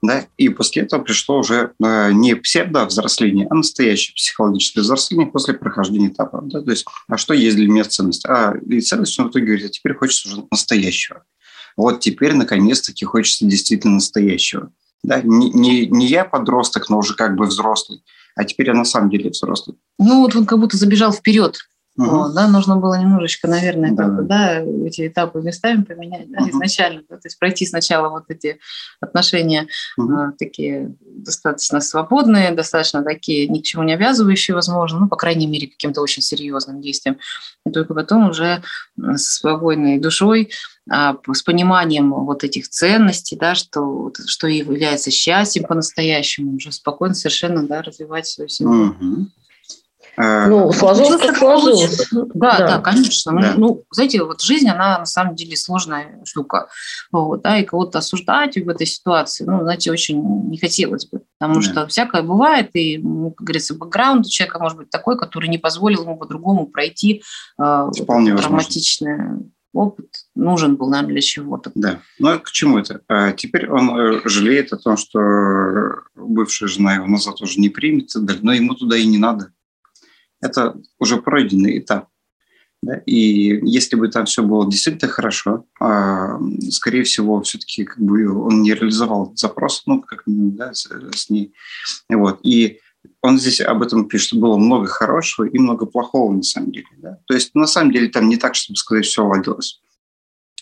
да, 0.01 0.25
и 0.37 0.49
после 0.49 0.83
этого 0.83 1.03
пришло 1.03 1.39
уже 1.39 1.73
э, 1.83 2.11
не 2.11 2.35
псевдо-взросление, 2.35 3.47
а 3.49 3.55
настоящее 3.55 4.15
психологическое 4.15 4.81
взросление 4.81 5.27
после 5.27 5.53
прохождения 5.53 6.07
этапа. 6.07 6.41
Да, 6.43 6.61
то 6.61 6.71
есть, 6.71 6.85
а 7.07 7.17
что 7.17 7.35
есть 7.35 7.55
для 7.55 7.67
меня 7.67 7.83
ценность? 7.83 8.25
А 8.25 8.55
и 8.67 8.81
ценность 8.81 9.19
он 9.19 9.27
в 9.27 9.31
итоге 9.31 9.45
говорит, 9.45 9.65
а 9.67 9.69
теперь 9.69 9.93
хочется 9.93 10.29
уже 10.29 10.43
настоящего. 10.49 11.23
Вот 11.77 11.99
теперь, 11.99 12.33
наконец-таки, 12.33 13.05
хочется 13.05 13.45
действительно 13.45 13.95
настоящего. 13.95 14.71
Да, 15.03 15.21
не, 15.21 15.51
не, 15.51 15.85
не 15.87 16.07
я 16.07 16.25
подросток, 16.25 16.89
но 16.89 16.97
уже 16.97 17.15
как 17.15 17.35
бы 17.35 17.45
взрослый, 17.45 18.03
а 18.35 18.43
теперь 18.43 18.67
я 18.67 18.73
на 18.73 18.85
самом 18.85 19.09
деле 19.09 19.29
взрослый. 19.29 19.77
Ну 19.99 20.21
вот 20.21 20.35
он 20.35 20.45
как 20.45 20.59
будто 20.59 20.77
забежал 20.77 21.11
вперед. 21.11 21.59
Угу. 21.97 22.09
Вот, 22.09 22.33
да, 22.33 22.47
нужно 22.47 22.77
было 22.77 22.97
немножечко, 22.97 23.49
наверное, 23.49 23.91
да. 23.91 24.03
Как, 24.03 24.27
да, 24.27 24.61
эти 24.61 25.07
этапы 25.07 25.41
местами 25.41 25.83
поменять, 25.83 26.31
да, 26.31 26.39
угу. 26.39 26.51
изначально, 26.51 27.01
да, 27.09 27.17
то 27.17 27.25
есть 27.25 27.37
пройти 27.37 27.65
сначала 27.65 28.09
вот 28.09 28.23
эти 28.29 28.59
отношения 29.01 29.67
угу. 29.97 30.13
а, 30.13 30.31
такие 30.37 30.95
достаточно 31.01 31.81
свободные, 31.81 32.51
достаточно 32.51 33.03
такие 33.03 33.47
ни 33.49 33.59
к 33.59 33.63
чему 33.63 33.83
не 33.83 33.93
обязывающие, 33.93 34.55
возможно, 34.55 34.99
ну, 34.99 35.09
по 35.09 35.17
крайней 35.17 35.47
мере, 35.47 35.67
каким-то 35.67 36.01
очень 36.01 36.21
серьезным 36.21 36.81
действием, 36.81 37.17
и 37.65 37.71
только 37.71 37.93
потом 37.93 38.29
уже 38.29 38.63
с 38.97 39.35
спокойной 39.35 39.99
душой, 39.99 40.49
а, 40.89 41.17
с 41.33 41.43
пониманием 41.43 42.13
вот 42.13 42.45
этих 42.45 42.69
ценностей, 42.69 43.35
да, 43.35 43.53
что, 43.53 44.13
что 44.27 44.47
является 44.47 45.11
счастьем 45.11 45.65
по-настоящему, 45.65 46.55
уже 46.55 46.71
спокойно 46.71 47.15
совершенно 47.15 47.67
да, 47.67 47.81
развивать 47.81 48.27
свою 48.27 48.47
семью. 48.47 48.95
Угу. 48.99 49.27
Э, 50.17 50.47
ну, 50.47 50.71
сложилось 50.73 51.21
как 51.21 51.37
сложилось. 51.37 52.09
Да, 52.11 52.57
да, 52.57 52.67
да, 52.67 52.79
конечно. 52.79 53.31
Да. 53.39 53.53
Ну, 53.57 53.83
знаете, 53.91 54.23
вот 54.23 54.41
жизнь, 54.41 54.67
она 54.67 54.99
на 54.99 55.05
самом 55.05 55.35
деле 55.35 55.55
сложная 55.55 56.19
штука. 56.25 56.67
Вот, 57.11 57.41
да, 57.41 57.57
и 57.57 57.63
кого-то 57.63 57.99
осуждать 57.99 58.57
в 58.57 58.69
этой 58.69 58.87
ситуации, 58.87 59.45
ну, 59.45 59.61
знаете, 59.61 59.91
очень 59.91 60.21
не 60.49 60.57
хотелось 60.57 61.05
бы. 61.05 61.21
Потому 61.39 61.55
да. 61.55 61.61
что 61.61 61.87
всякое 61.87 62.23
бывает, 62.23 62.69
и, 62.73 62.97
ну, 62.97 63.31
как 63.31 63.45
говорится, 63.45 63.73
бэкграунд 63.75 64.25
у 64.25 64.29
человека 64.29 64.59
может 64.59 64.77
быть 64.77 64.89
такой, 64.89 65.17
который 65.17 65.49
не 65.49 65.57
позволил 65.57 66.03
ему 66.03 66.17
по-другому 66.17 66.67
пройти 66.67 67.23
э, 67.61 67.89
Вполне 67.97 68.35
травматичное 68.35 69.39
опыт 69.73 70.07
нужен 70.35 70.75
был, 70.75 70.89
наверное, 70.89 71.13
для 71.13 71.21
чего-то. 71.21 71.71
Да. 71.75 72.01
Ну, 72.19 72.29
а 72.29 72.39
к 72.39 72.51
чему 72.51 72.79
это? 72.79 73.01
А 73.07 73.31
теперь 73.31 73.69
он 73.69 73.89
э, 73.97 74.21
жалеет 74.25 74.73
о 74.73 74.77
том, 74.77 74.97
что 74.97 75.19
бывшая 76.13 76.67
жена 76.67 76.95
его 76.95 77.07
назад 77.07 77.41
уже 77.41 77.57
не 77.57 77.69
примет, 77.69 78.09
но 78.41 78.51
ему 78.51 78.75
туда 78.75 78.97
и 78.97 79.05
не 79.05 79.17
надо 79.17 79.53
это 80.41 80.75
уже 80.99 81.17
пройденный 81.17 81.79
этап. 81.79 82.07
Да? 82.81 82.97
И 83.05 83.59
если 83.63 83.95
бы 83.95 84.07
там 84.07 84.25
все 84.25 84.43
было 84.43 84.69
действительно 84.69 85.11
хорошо, 85.11 85.65
а, 85.79 86.39
скорее 86.71 87.03
всего, 87.03 87.41
все-таки 87.41 87.85
как 87.85 87.99
бы 87.99 88.27
он 88.27 88.63
не 88.63 88.73
реализовал 88.73 89.33
запрос, 89.35 89.83
ну, 89.85 90.01
как 90.01 90.23
да, 90.25 90.73
с, 90.73 90.89
с 91.15 91.29
ней. 91.29 91.53
Вот. 92.09 92.39
И 92.43 92.79
он 93.21 93.39
здесь 93.39 93.61
об 93.61 93.83
этом 93.83 94.07
пишет, 94.07 94.29
что 94.29 94.37
было 94.37 94.57
много 94.57 94.87
хорошего 94.87 95.45
и 95.45 95.57
много 95.59 95.85
плохого 95.85 96.33
на 96.33 96.43
самом 96.43 96.71
деле. 96.71 96.87
Да? 96.97 97.19
То 97.27 97.35
есть 97.35 97.53
на 97.53 97.67
самом 97.67 97.91
деле 97.91 98.09
там 98.09 98.27
не 98.29 98.37
так, 98.37 98.55
чтобы 98.55 98.77
сказать, 98.77 99.05
все 99.05 99.25
ладилось. 99.25 99.81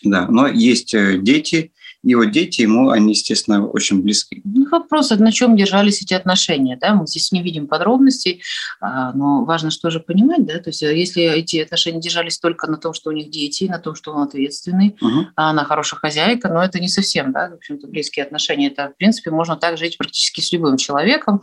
Да, 0.02 0.26
но 0.28 0.46
есть 0.46 0.94
э, 0.94 1.18
дети, 1.18 1.72
и 2.02 2.14
вот 2.14 2.30
дети 2.30 2.62
ему, 2.62 2.90
они, 2.90 3.12
естественно, 3.12 3.66
очень 3.66 4.02
близки. 4.02 4.40
Ну, 4.44 4.66
вопрос, 4.70 5.10
на 5.10 5.32
чем 5.32 5.56
держались 5.56 6.00
эти 6.00 6.14
отношения, 6.14 6.78
да, 6.80 6.94
мы 6.94 7.06
здесь 7.06 7.30
не 7.30 7.42
видим 7.42 7.66
подробностей, 7.66 8.42
а, 8.80 9.12
но 9.12 9.44
важно 9.44 9.70
что 9.70 9.90
же 9.90 10.00
понимать, 10.00 10.46
да, 10.46 10.58
то 10.58 10.70
есть 10.70 10.82
э, 10.82 10.96
если 10.96 11.22
эти 11.22 11.58
отношения 11.58 12.00
держались 12.00 12.38
только 12.38 12.70
на 12.70 12.78
том, 12.78 12.94
что 12.94 13.10
у 13.10 13.12
них 13.12 13.30
дети, 13.30 13.64
на 13.64 13.78
том, 13.78 13.94
что 13.94 14.12
он 14.12 14.22
ответственный, 14.22 14.96
угу. 15.00 15.26
она 15.34 15.64
хорошая 15.64 16.00
хозяйка, 16.00 16.48
но 16.48 16.64
это 16.64 16.80
не 16.80 16.88
совсем, 16.88 17.32
да, 17.32 17.50
в 17.50 17.54
общем-то, 17.54 17.86
близкие 17.86 18.24
отношения, 18.24 18.68
это, 18.68 18.88
в 18.88 18.96
принципе, 18.96 19.30
можно 19.30 19.56
так 19.56 19.76
жить 19.76 19.98
практически 19.98 20.40
с 20.40 20.52
любым 20.52 20.78
человеком, 20.78 21.42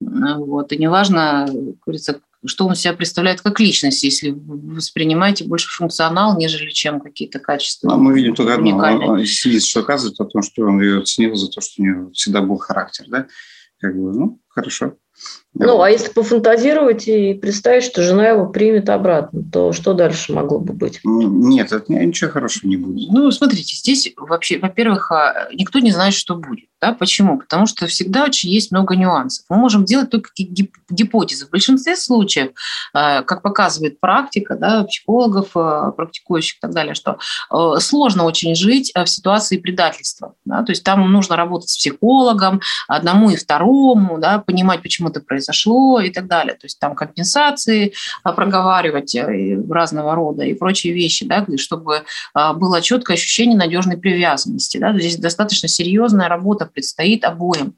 вот, 0.00 0.72
и 0.72 0.78
неважно, 0.78 1.46
как 1.48 1.78
говорится, 1.84 2.20
что 2.44 2.66
он 2.66 2.74
себя 2.74 2.92
представляет 2.92 3.40
как 3.40 3.58
личность, 3.60 4.02
если 4.04 4.30
вы 4.30 4.76
воспринимаете 4.76 5.44
больше 5.44 5.68
функционал, 5.70 6.38
нежели 6.38 6.70
чем 6.70 7.00
какие-то 7.00 7.38
качества. 7.40 7.88
Ну, 7.88 7.98
мы 7.98 8.14
видим 8.14 8.34
только 8.34 8.54
одно. 8.54 9.24
Сидит, 9.24 9.64
что 9.64 9.80
оказывает 9.80 10.20
о 10.20 10.24
том, 10.24 10.42
что 10.42 10.62
он 10.62 10.80
ее 10.80 11.02
ценил 11.02 11.34
за 11.34 11.48
то, 11.48 11.60
что 11.60 11.82
у 11.82 11.84
нее 11.84 12.10
всегда 12.12 12.40
был 12.40 12.58
характер. 12.58 13.06
Да? 13.08 13.26
Как 13.80 13.96
бы, 13.96 14.12
ну, 14.12 14.40
хорошо. 14.48 14.94
Ну, 15.54 15.82
а 15.82 15.90
если 15.90 16.12
пофантазировать 16.12 17.08
и 17.08 17.34
представить, 17.34 17.82
что 17.82 18.02
жена 18.02 18.28
его 18.28 18.46
примет 18.46 18.88
обратно, 18.88 19.42
то 19.50 19.72
что 19.72 19.92
дальше 19.92 20.32
могло 20.32 20.60
бы 20.60 20.72
быть? 20.72 21.00
Нет, 21.02 21.72
это 21.72 21.92
ничего 21.92 22.30
хорошего 22.30 22.68
не 22.68 22.76
будет. 22.76 23.10
Ну, 23.10 23.30
смотрите, 23.32 23.74
здесь 23.74 24.12
вообще, 24.16 24.58
во-первых, 24.58 25.10
а, 25.10 25.48
никто 25.52 25.80
не 25.80 25.90
знает, 25.90 26.14
что 26.14 26.36
будет. 26.36 26.68
Да? 26.80 26.92
Почему? 26.92 27.38
Потому 27.38 27.66
что 27.66 27.86
всегда 27.86 28.24
очень 28.24 28.50
есть 28.50 28.70
много 28.70 28.94
нюансов. 28.94 29.44
Мы 29.48 29.56
можем 29.56 29.84
делать 29.84 30.10
только 30.10 30.30
гипотезы. 30.88 31.46
В 31.46 31.50
большинстве 31.50 31.96
случаев, 31.96 32.52
а, 32.92 33.22
как 33.22 33.42
показывает 33.42 34.00
практика 34.00 34.56
да, 34.56 34.84
психологов, 34.84 35.50
а, 35.56 35.90
практикующих 35.90 36.58
и 36.58 36.60
так 36.60 36.72
далее, 36.72 36.94
что 36.94 37.18
сложно 37.78 38.24
очень 38.24 38.54
жить 38.54 38.92
в 38.94 39.06
ситуации 39.06 39.58
предательства. 39.58 40.34
Да? 40.44 40.62
То 40.62 40.72
есть 40.72 40.84
там 40.84 41.10
нужно 41.10 41.36
работать 41.36 41.70
с 41.70 41.76
психологом, 41.76 42.60
одному 42.86 43.30
и 43.30 43.36
второму, 43.36 44.18
да, 44.18 44.38
понимать, 44.38 44.82
почему 44.82 45.08
это 45.08 45.20
произошло 45.20 46.00
и 46.00 46.10
так 46.10 46.26
далее. 46.26 46.54
То 46.54 46.66
есть 46.66 46.78
там 46.78 46.94
компенсации 46.94 47.92
проговаривать 48.22 49.14
э, 49.14 49.60
разного 49.68 50.14
рода 50.14 50.44
и 50.44 50.54
прочие 50.54 50.92
вещи, 50.92 51.26
да, 51.26 51.44
чтобы 51.56 52.04
было 52.34 52.80
четкое 52.80 53.16
ощущение 53.16 53.56
надежной 53.56 53.96
привязанности. 53.96 54.78
Да. 54.78 54.92
Здесь 54.92 55.16
достаточно 55.16 55.68
серьезная 55.68 56.28
работа 56.28 56.67
предстоит 56.68 57.24
обоим. 57.24 57.74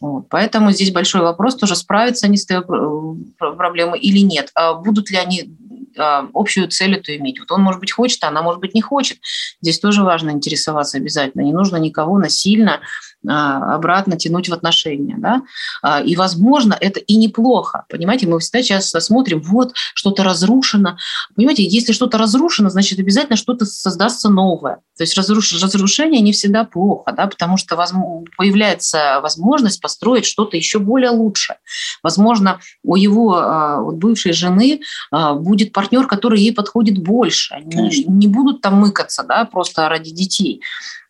Вот. 0.00 0.28
Поэтому 0.28 0.70
здесь 0.70 0.92
большой 0.92 1.22
вопрос 1.22 1.56
тоже, 1.56 1.74
справятся 1.74 2.26
они 2.26 2.36
с 2.36 2.44
этой 2.44 2.58
э, 2.58 3.52
проблемой 3.56 3.98
или 3.98 4.20
нет. 4.20 4.50
А 4.54 4.74
будут 4.74 5.10
ли 5.10 5.16
они 5.16 5.56
общую 5.98 6.68
цель 6.68 6.96
эту 6.96 7.14
иметь. 7.16 7.38
Вот 7.40 7.50
он, 7.52 7.62
может 7.62 7.80
быть, 7.80 7.92
хочет, 7.92 8.22
а 8.24 8.28
она, 8.28 8.42
может 8.42 8.60
быть, 8.60 8.74
не 8.74 8.80
хочет. 8.80 9.18
Здесь 9.60 9.78
тоже 9.78 10.02
важно 10.02 10.30
интересоваться 10.30 10.98
обязательно. 10.98 11.42
Не 11.42 11.52
нужно 11.52 11.76
никого 11.76 12.18
насильно 12.18 12.80
а, 13.26 13.74
обратно 13.74 14.16
тянуть 14.16 14.48
в 14.48 14.54
отношения. 14.54 15.16
Да? 15.18 15.42
А, 15.82 16.00
и, 16.00 16.14
возможно, 16.14 16.76
это 16.80 17.00
и 17.00 17.16
неплохо. 17.16 17.84
Понимаете, 17.88 18.28
мы 18.28 18.38
всегда 18.38 18.62
сейчас 18.62 18.90
смотрим, 18.90 19.40
вот, 19.40 19.72
что-то 19.94 20.22
разрушено. 20.22 20.96
Понимаете, 21.34 21.64
если 21.64 21.92
что-то 21.92 22.16
разрушено, 22.16 22.70
значит, 22.70 23.00
обязательно 23.00 23.36
что-то 23.36 23.66
создастся 23.66 24.28
новое. 24.28 24.76
То 24.96 25.02
есть 25.02 25.16
разруш... 25.16 25.52
разрушение 25.60 26.20
не 26.20 26.32
всегда 26.32 26.64
плохо, 26.64 27.12
да, 27.12 27.26
потому 27.26 27.56
что 27.56 27.74
возможно, 27.74 28.24
появляется 28.36 29.20
возможность 29.20 29.80
построить 29.80 30.24
что-то 30.24 30.56
еще 30.56 30.78
более 30.78 31.10
лучшее. 31.10 31.58
Возможно, 32.04 32.60
у 32.84 32.94
его 32.94 33.36
а, 33.36 33.80
вот, 33.80 33.96
бывшей 33.96 34.32
жены 34.32 34.80
будет 35.10 35.72
партнер, 35.72 35.87
который 36.08 36.40
ей 36.40 36.52
подходит 36.52 36.98
больше. 36.98 37.54
Они 37.54 38.04
не 38.06 38.26
будут 38.26 38.60
там 38.60 38.74
мыкаться 38.74 39.22
да, 39.22 39.44
просто 39.44 39.88
ради 39.88 40.10
детей. 40.10 40.62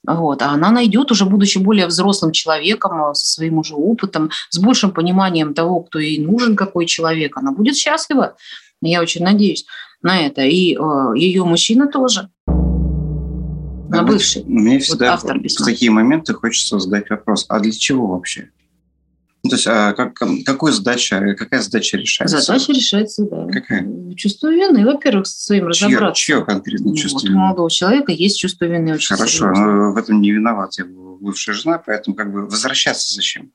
Вот. 0.07 0.43
А 0.43 0.51
она 0.51 0.71
найдет 0.71 1.11
уже, 1.11 1.25
будучи 1.25 1.59
более 1.59 1.87
взрослым 1.87 2.33
человеком, 2.33 3.11
э, 3.11 3.15
со 3.15 3.35
своим 3.35 3.59
уже 3.59 3.75
опытом, 3.75 4.31
с 4.49 4.59
большим 4.59 4.93
пониманием 4.93 5.55
того, 5.55 5.81
кто 5.81 5.99
ей 5.99 6.19
нужен, 6.19 6.57
какой 6.57 6.87
человек, 6.87 7.37
она 7.37 7.53
будет 7.53 7.77
счастлива. 7.77 8.37
Я 8.81 9.03
очень 9.03 9.25
надеюсь 9.25 9.67
на 10.03 10.19
это. 10.21 10.43
И 10.43 10.75
э, 10.75 11.13
ее 11.17 11.45
мужчина 11.45 11.89
тоже. 11.89 12.31
На 12.47 14.03
бывший. 14.03 14.45
Мне 14.45 14.79
всегда 14.79 15.07
вот 15.07 15.15
автор 15.15 15.41
письма. 15.41 15.65
в 15.65 15.69
такие 15.69 15.91
моменты 15.91 16.35
хочется 16.35 16.79
задать 16.79 17.09
вопрос, 17.11 17.47
а 17.49 17.59
для 17.59 17.73
чего 17.73 18.07
вообще? 18.07 18.51
Ну, 19.49 19.51
то 19.51 19.57
есть, 19.57 19.67
а 19.67 19.95
как, 19.95 20.15
какую 20.45 20.75
задача, 20.75 21.35
какая 21.39 21.63
задача 21.63 21.97
решается? 21.97 22.39
Задача 22.39 22.73
решается, 22.73 23.25
да. 23.25 23.47
Какая? 23.51 23.87
Чувство 24.15 24.49
вины, 24.49 24.85
во-первых, 24.85 25.27
с 25.27 25.47
своим 25.47 25.73
чье, 25.73 25.89
разобраться. 25.89 26.23
Чье 26.23 26.45
конкретно 26.45 26.95
чувство 26.95 27.19
вот, 27.21 27.25
вины? 27.25 27.37
У 27.37 27.39
молодого 27.39 27.71
человека 27.71 28.13
есть 28.13 28.39
чувство 28.39 28.67
вины 28.67 28.93
очень 28.93 29.17
Хорошо, 29.17 29.51
но 29.53 29.93
в 29.93 29.97
этом 29.97 30.21
не 30.21 30.33
виноват 30.33 30.79
его 30.79 31.17
бывшая 31.19 31.55
жена, 31.55 31.79
поэтому 31.79 32.15
как 32.15 32.31
бы 32.31 32.47
возвращаться 32.47 33.15
зачем? 33.15 33.53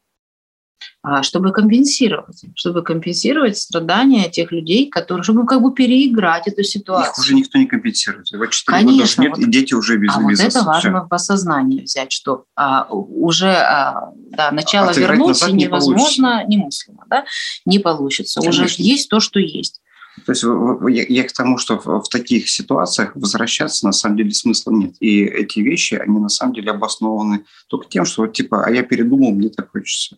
А 1.02 1.24
чтобы 1.24 1.52
компенсировать, 1.52 2.44
чтобы 2.56 2.84
компенсировать 2.84 3.58
страдания 3.58 4.30
тех 4.30 4.52
людей, 4.52 4.90
которые, 4.90 5.24
чтобы 5.24 5.46
как 5.46 5.62
бы 5.62 5.74
переиграть 5.74 6.48
эту 6.48 6.64
ситуацию. 6.64 7.12
Их 7.12 7.20
уже 7.20 7.36
никто 7.36 7.58
не 7.58 7.66
компенсирует. 7.66 8.28
Вот 8.32 8.50
4 8.50 8.78
Конечно, 8.78 9.24
года 9.24 9.38
нет, 9.38 9.38
вот, 9.38 9.48
и 9.48 9.52
дети 9.52 9.74
уже 9.74 9.98
без 9.98 10.16
А 10.16 10.20
вот 10.20 10.40
это 10.40 10.64
важно 10.64 11.00
Все. 11.00 11.08
в 11.10 11.14
осознании 11.14 11.82
взять, 11.82 12.12
что 12.12 12.46
а, 12.56 12.88
уже 12.90 13.52
а, 13.52 14.12
да, 14.32 14.52
начало 14.52 14.90
а 14.90 14.94
вернуть 14.94 15.46
невозможно, 15.48 16.44
не 16.48 16.58
немыслимо, 16.58 17.06
да, 17.10 17.26
не 17.66 17.80
получится. 17.80 18.40
Конечно. 18.40 18.66
Уже 18.66 18.76
есть 18.78 19.10
то, 19.10 19.20
что 19.20 19.40
есть. 19.40 19.82
То 20.26 20.32
есть 20.32 20.44
я, 20.44 21.06
я 21.08 21.28
к 21.28 21.32
тому, 21.34 21.58
что 21.58 21.80
в, 21.80 22.04
в 22.04 22.10
таких 22.10 22.50
ситуациях 22.50 23.16
возвращаться 23.16 23.86
на 23.86 23.92
самом 23.92 24.18
деле 24.18 24.32
смысла 24.32 24.72
нет. 24.72 24.96
И 25.00 25.24
эти 25.24 25.60
вещи, 25.60 25.96
они 25.96 26.20
на 26.20 26.30
самом 26.30 26.54
деле 26.54 26.72
обоснованы 26.72 27.46
только 27.68 27.90
тем, 27.90 28.06
что 28.06 28.24
вот 28.24 28.34
типа, 28.34 28.64
а 28.66 28.72
я 28.72 28.84
передумал, 28.84 29.32
мне 29.32 29.50
так 29.50 29.72
хочется. 29.72 30.18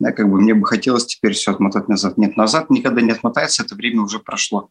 Да, 0.00 0.12
как 0.12 0.30
бы 0.30 0.40
мне 0.40 0.54
бы 0.54 0.64
хотелось 0.66 1.06
теперь 1.06 1.32
все 1.32 1.50
отмотать 1.52 1.88
назад. 1.88 2.18
Нет, 2.18 2.36
назад 2.36 2.70
никогда 2.70 3.00
не 3.00 3.10
отмотается, 3.10 3.64
это 3.64 3.74
время 3.74 4.02
уже 4.02 4.20
прошло. 4.20 4.70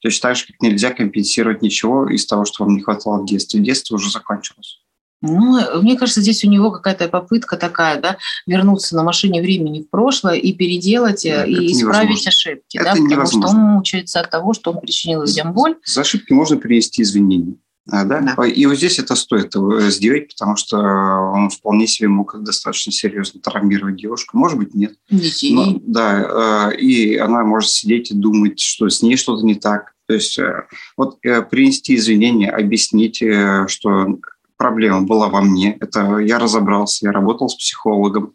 То 0.00 0.08
есть 0.08 0.20
так 0.20 0.36
же, 0.36 0.46
как 0.46 0.60
нельзя 0.60 0.90
компенсировать 0.90 1.62
ничего 1.62 2.08
из 2.08 2.26
того, 2.26 2.44
что 2.44 2.64
вам 2.64 2.74
не 2.74 2.82
хватало 2.82 3.22
в 3.22 3.26
детстве. 3.26 3.60
Детство 3.60 3.96
уже 3.96 4.10
закончилось. 4.10 4.80
Ну, 5.22 5.80
мне 5.80 5.96
кажется, 5.96 6.20
здесь 6.20 6.44
у 6.44 6.50
него 6.50 6.70
какая-то 6.70 7.08
попытка 7.08 7.56
такая, 7.56 7.98
да, 7.98 8.18
вернуться 8.46 8.94
на 8.94 9.02
машине 9.02 9.40
времени 9.40 9.80
в 9.80 9.88
прошлое 9.88 10.34
и 10.34 10.52
переделать, 10.52 11.24
Нет, 11.24 11.48
и 11.48 11.72
исправить 11.72 12.10
невозможно. 12.10 12.28
ошибки, 12.28 12.76
это 12.76 12.84
да, 12.84 12.90
потому 12.90 13.08
невозможно. 13.08 13.48
что 13.48 13.56
он 13.56 13.62
мучается 13.62 14.20
от 14.20 14.30
того, 14.30 14.52
что 14.52 14.72
он 14.72 14.80
причинил 14.80 15.22
людям 15.22 15.54
боль. 15.54 15.76
За 15.86 16.02
ошибки 16.02 16.32
можно 16.34 16.58
принести 16.58 17.00
извинения. 17.00 17.54
А, 17.90 18.04
да? 18.04 18.20
Да. 18.20 18.46
И 18.46 18.64
вот 18.64 18.76
здесь 18.76 18.98
это 18.98 19.14
стоит 19.14 19.54
сделать, 19.92 20.28
потому 20.28 20.56
что 20.56 20.78
он 20.78 21.50
вполне 21.50 21.86
себе 21.86 22.08
мог 22.08 22.34
достаточно 22.42 22.92
серьезно 22.92 23.40
травмировать 23.40 23.96
девушку. 23.96 24.38
Может 24.38 24.58
быть, 24.58 24.74
нет. 24.74 24.94
Детей. 25.10 25.52
Но, 25.52 25.80
да, 25.82 26.70
э, 26.72 26.76
и 26.76 27.16
она 27.16 27.44
может 27.44 27.70
сидеть 27.70 28.10
и 28.10 28.14
думать, 28.14 28.58
что 28.58 28.88
с 28.88 29.02
ней 29.02 29.16
что-то 29.16 29.44
не 29.44 29.54
так. 29.54 29.92
То 30.06 30.14
есть 30.14 30.38
э, 30.38 30.66
вот 30.96 31.18
э, 31.22 31.42
принести 31.42 31.96
извинения, 31.96 32.50
объяснить, 32.50 33.22
что 33.68 34.18
проблема 34.56 35.02
была 35.02 35.28
во 35.28 35.42
мне. 35.42 35.76
Это 35.78 36.18
я 36.18 36.38
разобрался, 36.38 37.06
я 37.06 37.12
работал 37.12 37.50
с 37.50 37.54
психологом, 37.54 38.32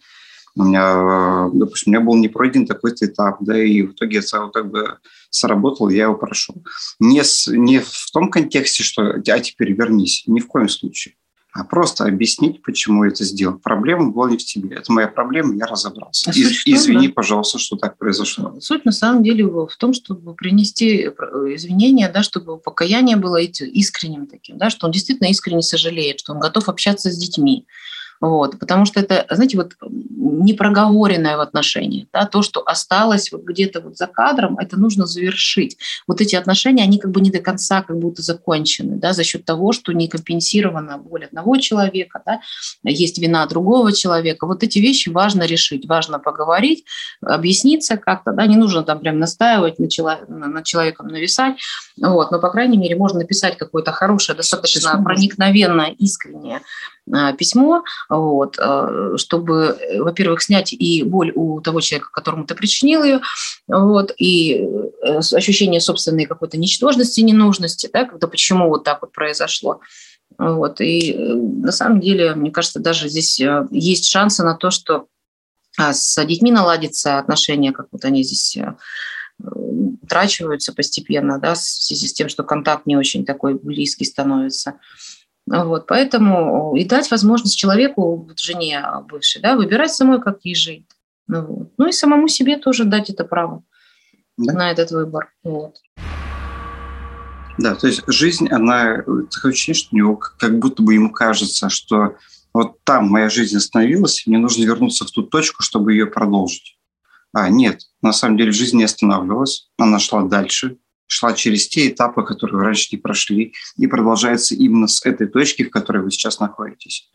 у 0.55 0.63
меня, 0.63 1.49
допустим, 1.53 1.91
у 1.91 1.95
меня 1.95 2.05
был 2.05 2.15
не 2.15 2.27
пройден 2.27 2.65
такой-то 2.65 3.05
этап, 3.05 3.37
да, 3.41 3.61
и 3.61 3.81
в 3.81 3.93
итоге 3.93 4.19
это 4.19 4.49
как 4.53 4.69
бы 4.69 4.97
сработал, 5.29 5.89
я 5.89 6.03
его 6.03 6.15
прошел. 6.15 6.55
Не, 6.99 7.23
с, 7.23 7.47
не 7.47 7.79
в 7.79 8.11
том 8.11 8.29
контексте, 8.29 8.83
что 8.83 9.15
а 9.15 9.39
теперь 9.39 9.73
вернись, 9.73 10.23
ни 10.27 10.39
в 10.39 10.47
коем 10.47 10.69
случае, 10.69 11.15
а 11.51 11.63
просто 11.63 12.05
объяснить, 12.05 12.61
почему 12.61 13.03
это 13.03 13.23
сделал. 13.23 13.57
Проблема 13.57 14.11
была 14.11 14.29
не 14.29 14.37
в 14.37 14.45
тебе, 14.45 14.77
это 14.77 14.91
моя 14.91 15.07
проблема, 15.07 15.55
я 15.55 15.65
разобрался. 15.65 16.29
А 16.29 16.33
Из, 16.33 16.63
том, 16.63 16.73
извини, 16.73 17.07
да? 17.07 17.13
пожалуйста, 17.15 17.57
что 17.57 17.75
так 17.75 17.97
произошло. 17.97 18.55
Суть 18.59 18.85
на 18.85 18.91
самом 18.91 19.23
деле 19.23 19.45
в 19.45 19.75
том, 19.77 19.93
чтобы 19.93 20.35
принести 20.35 21.05
э, 21.05 21.09
извинения, 21.55 22.09
да, 22.09 22.21
чтобы 22.21 22.57
покаяние 22.57 23.17
было 23.17 23.37
искренним 23.37 24.27
таким, 24.27 24.57
да, 24.57 24.69
что 24.69 24.85
он 24.85 24.91
действительно 24.91 25.27
искренне 25.27 25.63
сожалеет, 25.63 26.19
что 26.19 26.33
он 26.33 26.39
готов 26.39 26.69
общаться 26.69 27.11
с 27.11 27.17
детьми, 27.17 27.65
Вот, 28.21 28.59
потому 28.59 28.85
что 28.85 28.99
это, 28.99 29.25
знаете, 29.29 29.57
вот 29.57 29.73
непроговоренное 29.81 31.37
в 31.37 31.39
отношениях, 31.39 32.07
да, 32.11 32.25
то, 32.25 32.41
что 32.41 32.61
осталось 32.65 33.31
вот 33.31 33.43
где-то 33.43 33.79
вот 33.79 33.97
за 33.97 34.07
кадром, 34.07 34.57
это 34.59 34.77
нужно 34.77 35.05
завершить. 35.05 35.77
Вот 36.05 36.19
эти 36.19 36.35
отношения, 36.35 36.83
они 36.83 36.99
как 36.99 37.11
бы 37.11 37.21
не 37.21 37.31
до 37.31 37.39
конца 37.39 37.81
как 37.81 37.97
будто 37.97 38.21
закончены, 38.21 38.97
да, 38.97 39.13
за 39.13 39.23
счет 39.23 39.45
того, 39.45 39.71
что 39.71 39.93
не 39.93 40.09
компенсирована 40.09 40.97
боль 40.97 41.25
одного 41.25 41.57
человека, 41.57 42.21
да, 42.25 42.41
есть 42.83 43.19
вина 43.19 43.45
другого 43.47 43.93
человека. 43.93 44.45
Вот 44.45 44.63
эти 44.63 44.79
вещи 44.79 45.09
важно 45.09 45.43
решить, 45.43 45.87
важно 45.87 46.19
поговорить, 46.19 46.83
объясниться 47.21 47.95
как-то, 47.95 48.33
да, 48.33 48.45
не 48.47 48.57
нужно 48.57 48.83
там 48.83 48.99
прям 48.99 49.19
настаивать, 49.19 49.79
на, 49.79 49.87
чело- 49.87 50.25
на 50.27 50.61
человеком 50.63 51.07
нависать, 51.07 51.55
вот, 51.97 52.31
но, 52.31 52.39
по 52.39 52.49
крайней 52.49 52.77
мере, 52.77 52.97
можно 52.97 53.19
написать 53.19 53.57
какое-то 53.57 53.93
хорошее, 53.93 54.35
достаточно 54.35 55.01
проникновенное, 55.01 55.95
искреннее 55.97 56.61
письмо, 57.37 57.83
вот, 58.09 58.57
э, 58.59 59.13
чтобы, 59.17 59.77
э, 59.79 60.01
во-первых, 60.01 60.41
снять 60.41 60.73
и 60.73 61.03
боль 61.03 61.31
у 61.33 61.59
того 61.61 61.81
человека, 61.81 62.09
которому 62.11 62.45
ты 62.45 62.55
причинил 62.55 63.03
ее, 63.03 63.21
вот, 63.67 64.13
и 64.17 64.67
ощущение 65.03 65.81
собственной 65.81 66.25
какой-то 66.25 66.57
ничтожности, 66.57 67.21
ненужности, 67.21 67.89
да, 67.91 68.05
когда 68.05 68.27
почему 68.27 68.69
вот 68.69 68.83
так 68.83 69.01
вот 69.01 69.11
произошло. 69.11 69.81
Вот, 70.37 70.79
и 70.81 71.13
на 71.13 71.71
самом 71.71 71.99
деле, 71.99 72.35
мне 72.35 72.51
кажется, 72.51 72.79
даже 72.79 73.09
здесь 73.09 73.41
есть 73.71 74.07
шансы 74.07 74.43
на 74.43 74.55
то, 74.55 74.69
что 74.69 75.07
а, 75.77 75.93
с 75.93 76.23
детьми 76.25 76.51
наладятся 76.51 77.17
отношения, 77.17 77.71
как 77.71 77.87
вот 77.91 78.05
они 78.05 78.23
здесь 78.23 78.57
утрачиваются 79.41 80.73
постепенно, 80.73 81.39
да, 81.39 81.53
в 81.53 81.57
связи 81.57 82.07
с 82.07 82.13
тем, 82.13 82.29
что 82.29 82.43
контакт 82.43 82.85
не 82.85 82.97
очень 82.97 83.25
такой 83.25 83.53
близкий 83.53 84.05
становится. 84.05 84.75
Вот, 85.49 85.87
поэтому 85.87 86.75
и 86.75 86.85
дать 86.85 87.09
возможность 87.09 87.57
человеку, 87.57 88.29
жене 88.37 88.83
бывшей, 89.09 89.41
да, 89.41 89.55
выбирать 89.55 89.91
самой, 89.91 90.21
как 90.21 90.39
ей 90.43 90.53
жить. 90.53 90.85
Ну, 91.27 91.45
вот. 91.45 91.71
ну 91.77 91.87
и 91.87 91.91
самому 91.91 92.27
себе 92.27 92.57
тоже 92.57 92.85
дать 92.85 93.09
это 93.09 93.23
право 93.23 93.63
да. 94.37 94.53
на 94.53 94.71
этот 94.71 94.91
выбор. 94.91 95.31
Вот. 95.43 95.77
Да, 97.57 97.75
то 97.75 97.87
есть 97.87 98.03
жизнь, 98.07 98.47
она 98.49 99.03
такое 99.31 99.51
ощущение, 99.51 99.79
что 99.79 99.89
у 99.91 99.97
него 99.97 100.15
как 100.15 100.59
будто 100.59 100.83
бы 100.83 100.93
ему 100.93 101.11
кажется, 101.11 101.69
что 101.69 102.15
вот 102.53 102.83
там 102.83 103.07
моя 103.09 103.29
жизнь 103.29 103.57
остановилась, 103.57 104.25
мне 104.27 104.37
нужно 104.37 104.63
вернуться 104.63 105.05
в 105.05 105.11
ту 105.11 105.23
точку, 105.23 105.63
чтобы 105.63 105.93
ее 105.93 106.05
продолжить. 106.05 106.77
А, 107.33 107.49
нет, 107.49 107.81
на 108.01 108.13
самом 108.13 108.37
деле 108.37 108.51
жизнь 108.51 108.77
не 108.77 108.83
останавливалась, 108.83 109.69
она 109.77 109.99
шла 109.99 110.23
дальше, 110.23 110.77
шла 111.09 111.33
через 111.33 111.67
те 111.67 111.89
этапы, 111.89 112.23
которые 112.23 112.73
не 112.91 112.97
прошли, 112.97 113.53
и 113.77 113.87
продолжается 113.87 114.53
именно 114.53 114.87
с 114.87 115.03
этой 115.03 115.27
точки, 115.27 115.63
в 115.63 115.71
которой 115.71 116.03
вы 116.03 116.11
сейчас 116.11 116.39
находитесь. 116.39 117.09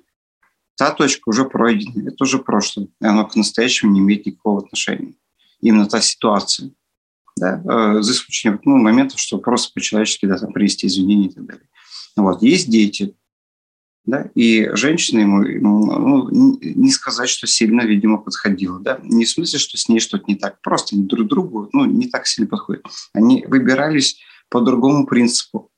Та 0.76 0.90
точка 0.90 1.28
уже 1.28 1.44
пройдена, 1.44 2.08
это 2.08 2.24
уже 2.24 2.40
прошлое, 2.40 2.88
и 3.00 3.06
оно 3.06 3.24
к 3.24 3.36
настоящему 3.36 3.92
не 3.92 4.00
имеет 4.00 4.26
никакого 4.26 4.64
отношения. 4.64 5.14
Именно 5.60 5.86
та 5.86 6.00
ситуация. 6.00 6.72
Да? 7.36 7.62
Э, 7.64 8.02
за 8.02 8.12
исключением 8.12 8.60
ну, 8.64 8.78
моментов, 8.78 9.20
что 9.20 9.38
просто 9.38 9.72
по-человечески 9.72 10.26
да, 10.26 10.38
там, 10.38 10.52
принести 10.52 10.88
извинения 10.88 11.28
и 11.28 11.32
так 11.32 11.46
далее. 11.46 11.68
Вот. 12.16 12.42
Есть 12.42 12.68
дети, 12.68 13.14
да, 14.06 14.30
и 14.34 14.68
женщина 14.74 15.20
ему, 15.20 15.40
ну, 15.40 16.58
не 16.60 16.90
сказать, 16.90 17.28
что 17.28 17.46
сильно, 17.46 17.82
видимо, 17.82 18.18
подходила, 18.18 18.78
да, 18.78 19.00
не 19.02 19.24
в 19.24 19.30
смысле, 19.30 19.58
что 19.58 19.78
с 19.78 19.88
ней 19.88 20.00
что-то 20.00 20.24
не 20.28 20.34
так, 20.34 20.60
просто 20.60 20.96
друг 20.96 21.26
другу, 21.26 21.68
ну, 21.72 21.84
не 21.84 22.08
так 22.08 22.26
сильно 22.26 22.48
подходят. 22.48 22.84
Они 23.14 23.44
выбирались 23.46 24.18
по 24.50 24.60
другому 24.60 25.06
принципу, 25.06 25.70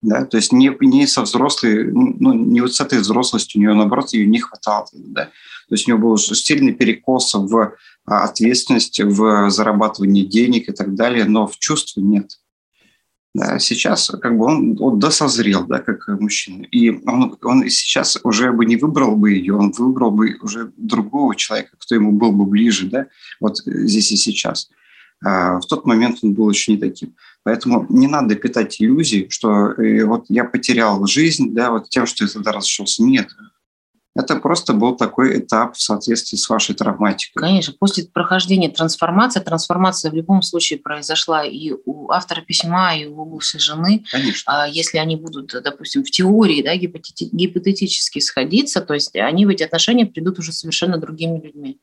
да, 0.00 0.24
то 0.24 0.36
есть 0.36 0.52
не, 0.52 0.76
не 0.80 1.06
со 1.06 1.22
взрослой, 1.22 1.92
ну, 1.92 2.32
не 2.32 2.60
вот 2.60 2.74
с 2.74 2.80
этой 2.80 2.98
взрослостью, 2.98 3.60
у 3.60 3.62
нее, 3.62 3.74
наоборот, 3.74 4.12
ее 4.12 4.26
не 4.26 4.40
хватало, 4.40 4.86
да, 4.92 5.24
то 5.26 5.74
есть 5.74 5.88
у 5.88 5.92
нее 5.92 6.00
был 6.00 6.16
сильный 6.18 6.72
перекос 6.72 7.34
в 7.34 7.74
а, 8.04 8.24
ответственности, 8.24 9.02
в 9.02 9.50
зарабатывании 9.50 10.24
денег 10.24 10.68
и 10.68 10.72
так 10.72 10.94
далее, 10.94 11.24
но 11.24 11.46
в 11.46 11.58
чувстве 11.58 12.02
нет. 12.02 12.38
Да, 13.34 13.58
сейчас 13.58 14.10
как 14.20 14.36
бы 14.36 14.44
он, 14.44 14.76
он 14.78 14.98
досозрел, 14.98 15.64
да, 15.66 15.78
как 15.78 16.06
мужчина. 16.20 16.64
И 16.64 16.90
он, 16.90 17.38
он 17.42 17.68
сейчас 17.70 18.18
уже 18.24 18.52
бы 18.52 18.66
не 18.66 18.76
выбрал 18.76 19.16
бы 19.16 19.30
ее, 19.30 19.56
он 19.56 19.72
выбрал 19.76 20.10
бы 20.10 20.36
уже 20.42 20.70
другого 20.76 21.34
человека, 21.34 21.70
кто 21.78 21.94
ему 21.94 22.12
был 22.12 22.32
бы 22.32 22.44
ближе, 22.44 22.88
да, 22.88 23.06
вот 23.40 23.56
здесь 23.64 24.12
и 24.12 24.16
сейчас. 24.16 24.68
А 25.24 25.60
в 25.60 25.66
тот 25.66 25.86
момент 25.86 26.18
он 26.22 26.34
был 26.34 26.50
еще 26.50 26.72
не 26.72 26.78
таким. 26.78 27.14
Поэтому 27.44 27.86
не 27.88 28.06
надо 28.06 28.34
питать 28.34 28.80
иллюзий, 28.80 29.28
что 29.30 29.72
э, 29.72 30.04
вот 30.04 30.26
я 30.28 30.44
потерял 30.44 31.06
жизнь, 31.06 31.54
да, 31.54 31.70
вот 31.70 31.88
тем, 31.88 32.06
что 32.06 32.24
я 32.24 32.30
тогда 32.30 32.52
расшелся. 32.52 33.02
Нет, 33.02 33.28
это 34.14 34.36
просто 34.36 34.74
был 34.74 34.94
такой 34.94 35.38
этап 35.38 35.74
в 35.74 35.80
соответствии 35.80 36.36
с 36.36 36.48
вашей 36.48 36.74
травматикой. 36.74 37.40
Конечно, 37.40 37.74
после 37.78 38.04
прохождения 38.04 38.68
трансформации, 38.68 39.40
трансформация 39.40 40.10
в 40.10 40.14
любом 40.14 40.42
случае 40.42 40.78
произошла 40.78 41.44
и 41.44 41.72
у 41.86 42.10
автора 42.10 42.42
письма, 42.42 42.94
и 42.94 43.06
у 43.06 43.24
бывшей 43.24 43.58
жены. 43.58 44.04
Конечно. 44.10 44.64
А 44.64 44.68
если 44.68 44.98
они 44.98 45.16
будут, 45.16 45.54
допустим, 45.62 46.04
в 46.04 46.10
теории 46.10 46.62
да, 46.62 46.76
гипотетически 46.76 48.18
сходиться, 48.18 48.82
то 48.82 48.92
есть 48.92 49.16
они 49.16 49.46
в 49.46 49.48
эти 49.48 49.62
отношения 49.62 50.04
придут 50.04 50.38
уже 50.38 50.52
совершенно 50.52 50.98
другими 50.98 51.40
людьми. 51.40 51.80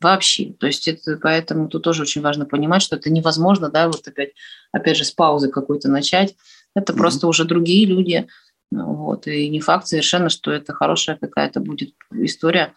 Вообще. 0.00 0.52
То 0.52 0.66
есть 0.66 0.88
это, 0.88 1.18
поэтому 1.22 1.68
тут 1.68 1.82
тоже 1.82 2.02
очень 2.02 2.22
важно 2.22 2.46
понимать, 2.46 2.82
что 2.82 2.96
это 2.96 3.10
невозможно, 3.10 3.70
да, 3.70 3.88
вот 3.88 4.06
опять, 4.06 4.32
опять 4.72 4.96
же, 4.96 5.04
с 5.04 5.10
паузы 5.10 5.48
какой-то 5.48 5.88
начать. 5.88 6.36
Это 6.74 6.92
mm-hmm. 6.92 6.96
просто 6.96 7.26
уже 7.26 7.44
другие 7.44 7.86
люди, 7.86 8.28
вот. 8.70 9.26
И 9.26 9.48
не 9.48 9.60
факт 9.60 9.86
совершенно, 9.86 10.28
что 10.28 10.50
это 10.50 10.72
хорошая 10.72 11.16
какая-то 11.16 11.60
будет 11.60 11.94
история. 12.12 12.74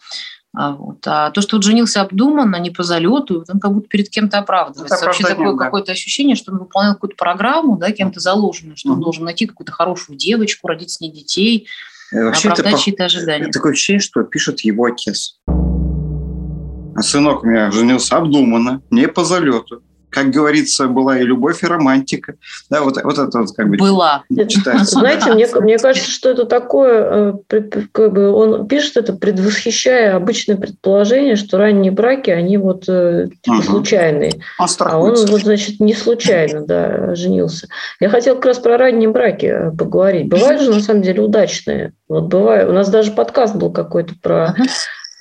А, 0.52 0.72
вот. 0.72 1.06
а 1.06 1.30
то, 1.30 1.40
что 1.42 1.56
он 1.56 1.62
женился 1.62 2.00
обдуманно, 2.00 2.56
не 2.56 2.70
по 2.70 2.82
залету, 2.82 3.44
он 3.48 3.60
как 3.60 3.72
будто 3.72 3.88
перед 3.88 4.08
кем-то 4.08 4.38
оправдывается. 4.38 4.96
Это 4.96 5.04
Вообще 5.04 5.24
такое 5.24 5.52
да. 5.52 5.64
какое-то 5.64 5.92
ощущение, 5.92 6.34
что 6.34 6.52
он 6.52 6.58
выполнял 6.58 6.94
какую-то 6.94 7.16
программу, 7.16 7.76
да, 7.76 7.92
кем-то 7.92 8.18
заложенную, 8.18 8.76
что 8.76 8.88
mm-hmm. 8.88 8.92
он 8.92 9.00
должен 9.00 9.24
найти 9.24 9.46
какую-то 9.46 9.72
хорошую 9.72 10.18
девочку, 10.18 10.66
родить 10.66 10.90
с 10.90 11.00
ней 11.00 11.12
детей, 11.12 11.68
э, 12.12 12.24
Вообще 12.24 12.48
оправдать 12.48 12.74
это, 12.74 12.82
чьи-то 12.82 13.04
ожидания. 13.04 13.44
Это 13.44 13.52
такое 13.52 13.72
ощущение, 13.72 14.00
что 14.00 14.24
пишет 14.24 14.60
его 14.60 14.84
отец. 14.86 15.38
А 15.46 17.02
сынок 17.02 17.44
у 17.44 17.46
меня 17.46 17.70
женился 17.70 18.16
обдуманно, 18.16 18.82
не 18.90 19.06
по 19.06 19.24
залету 19.24 19.84
как 20.10 20.30
говорится, 20.30 20.86
была 20.88 21.18
и 21.18 21.22
любовь, 21.22 21.62
и 21.62 21.66
романтика. 21.66 22.34
Да, 22.68 22.82
вот, 22.82 23.02
вот 23.02 23.18
это 23.18 23.38
вот 23.38 23.56
как 23.56 23.68
бы 23.68 23.76
была. 23.76 24.24
Читается. 24.48 24.98
Знаете, 24.98 25.32
мне, 25.32 25.46
мне 25.60 25.78
кажется, 25.78 26.10
что 26.10 26.30
это 26.30 26.44
такое, 26.44 27.34
э, 27.50 27.62
как 27.92 28.12
бы 28.12 28.30
он 28.30 28.66
пишет 28.66 28.96
это, 28.96 29.12
предвосхищая 29.12 30.16
обычное 30.16 30.56
предположение, 30.56 31.36
что 31.36 31.58
ранние 31.58 31.92
браки, 31.92 32.30
они 32.30 32.58
вот 32.58 32.84
э, 32.88 33.28
типа 33.42 33.56
угу. 33.56 33.62
случайные. 33.62 34.32
Он 34.58 34.68
а 34.80 34.98
он 34.98 35.14
вот, 35.26 35.42
значит, 35.42 35.80
не 35.80 35.94
случайно, 35.94 36.66
да, 36.66 37.14
женился. 37.14 37.68
Я 38.00 38.08
хотел 38.08 38.36
как 38.36 38.46
раз 38.46 38.58
про 38.58 38.76
ранние 38.76 39.08
браки 39.08 39.46
э, 39.46 39.70
поговорить. 39.70 40.28
Бывают 40.28 40.60
же, 40.60 40.72
на 40.72 40.80
самом 40.80 41.02
деле, 41.02 41.22
удачные. 41.22 41.92
Вот 42.08 42.24
бывает. 42.24 42.68
У 42.68 42.72
нас 42.72 42.88
даже 42.88 43.12
подкаст 43.12 43.54
был 43.54 43.70
какой-то 43.70 44.14
про 44.20 44.54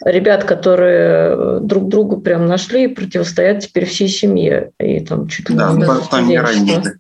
ребят, 0.06 0.44
которые 0.44 1.36
э, 1.36 1.60
друг 1.62 1.90
другу 1.90 2.22
прям 2.22 2.48
нашли 2.48 2.86
и 2.86 2.88
противостоят 2.88 3.62
теперь 3.62 3.86
всей 3.86 4.08
семье. 4.08 4.72
И 4.80 5.00
там 5.02 5.28
чуть 5.28 5.50
ли 5.50 5.56
да, 5.56 5.74
не... 5.74 5.86
Да, 5.86 6.00
там 6.10 6.28
не 6.28 6.40
ранее. 6.40 7.00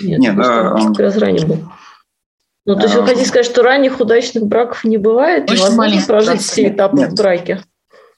Нет, 0.00 0.18
Нет 0.20 0.36
да, 0.36 0.76
как 0.88 0.98
раз 0.98 1.16
ранее 1.16 1.46
был. 1.46 1.58
Ну, 2.64 2.76
то 2.76 2.82
есть 2.82 2.94
вы 2.94 3.04
хотите 3.04 3.26
сказать, 3.26 3.46
что 3.46 3.62
ранних 3.62 4.00
удачных 4.00 4.46
браков 4.46 4.84
не 4.84 4.96
бывает? 4.96 5.50
Невозможно 5.50 6.00
прожить 6.06 6.42
все 6.42 6.68
этапы 6.68 6.98
Нет. 6.98 7.10
в 7.10 7.16
браке? 7.16 7.62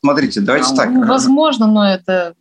Смотрите, 0.01 0.41
давайте 0.41 0.73
а, 0.73 0.77
так. 0.77 0.91
Ну, 0.91 1.07
возможно, 1.07 1.67
но 1.67 1.89
это 1.89 2.35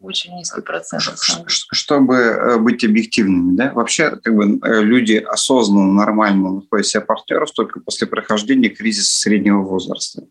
очень 0.00 0.34
низкий 0.34 0.60
процент. 0.60 1.02
Чтобы 1.46 2.16
э, 2.16 2.58
быть 2.58 2.84
объективными, 2.84 3.56
да, 3.56 3.72
вообще 3.72 4.16
как 4.16 4.34
бы 4.34 4.58
э, 4.60 4.82
люди 4.82 5.14
осознанно, 5.14 5.92
нормально 5.92 6.54
находят 6.54 6.86
себе 6.86 7.00
партнеров 7.02 7.52
только 7.52 7.78
после 7.78 8.08
прохождения 8.08 8.68
кризиса 8.68 9.20
среднего 9.20 9.62
возраста 9.62 10.24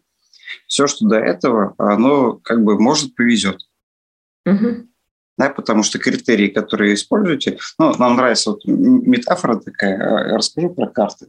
все, 0.68 0.88
что 0.88 1.08
до 1.08 1.18
этого, 1.18 1.76
оно 1.78 2.34
как 2.34 2.64
бы 2.64 2.80
может 2.80 3.16
повезет. 3.16 3.60
Угу. 4.46 4.88
Да, 5.38 5.50
потому 5.50 5.84
что 5.84 6.00
критерии, 6.00 6.48
которые 6.48 6.94
используете, 6.94 7.58
ну, 7.78 7.94
нам 7.98 8.16
нравится 8.16 8.52
вот 8.52 8.62
метафора 8.66 9.58
такая, 9.58 10.30
я 10.30 10.38
расскажу 10.38 10.70
про 10.70 10.88
карты. 10.88 11.28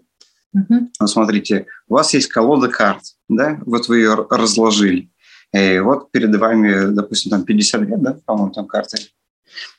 Угу. 0.53 0.91
Вот 1.01 1.11
смотрите, 1.11 1.67
у 1.89 1.95
вас 1.95 2.15
есть 2.15 2.29
колода 2.29 2.69
карт, 2.69 3.03
да, 3.29 3.59
вот 3.67 3.89
вы 3.89 3.99
ее 3.99 4.15
разложили. 4.31 5.11
И 5.53 5.79
вот 5.79 6.11
перед 6.11 6.35
вами, 6.37 6.95
допустим, 6.95 7.31
там 7.31 7.45
50 7.45 7.81
лет, 7.83 8.03
да, 8.03 8.19
по-моему, 8.25 8.53
там 8.53 8.67
карты 8.67 8.99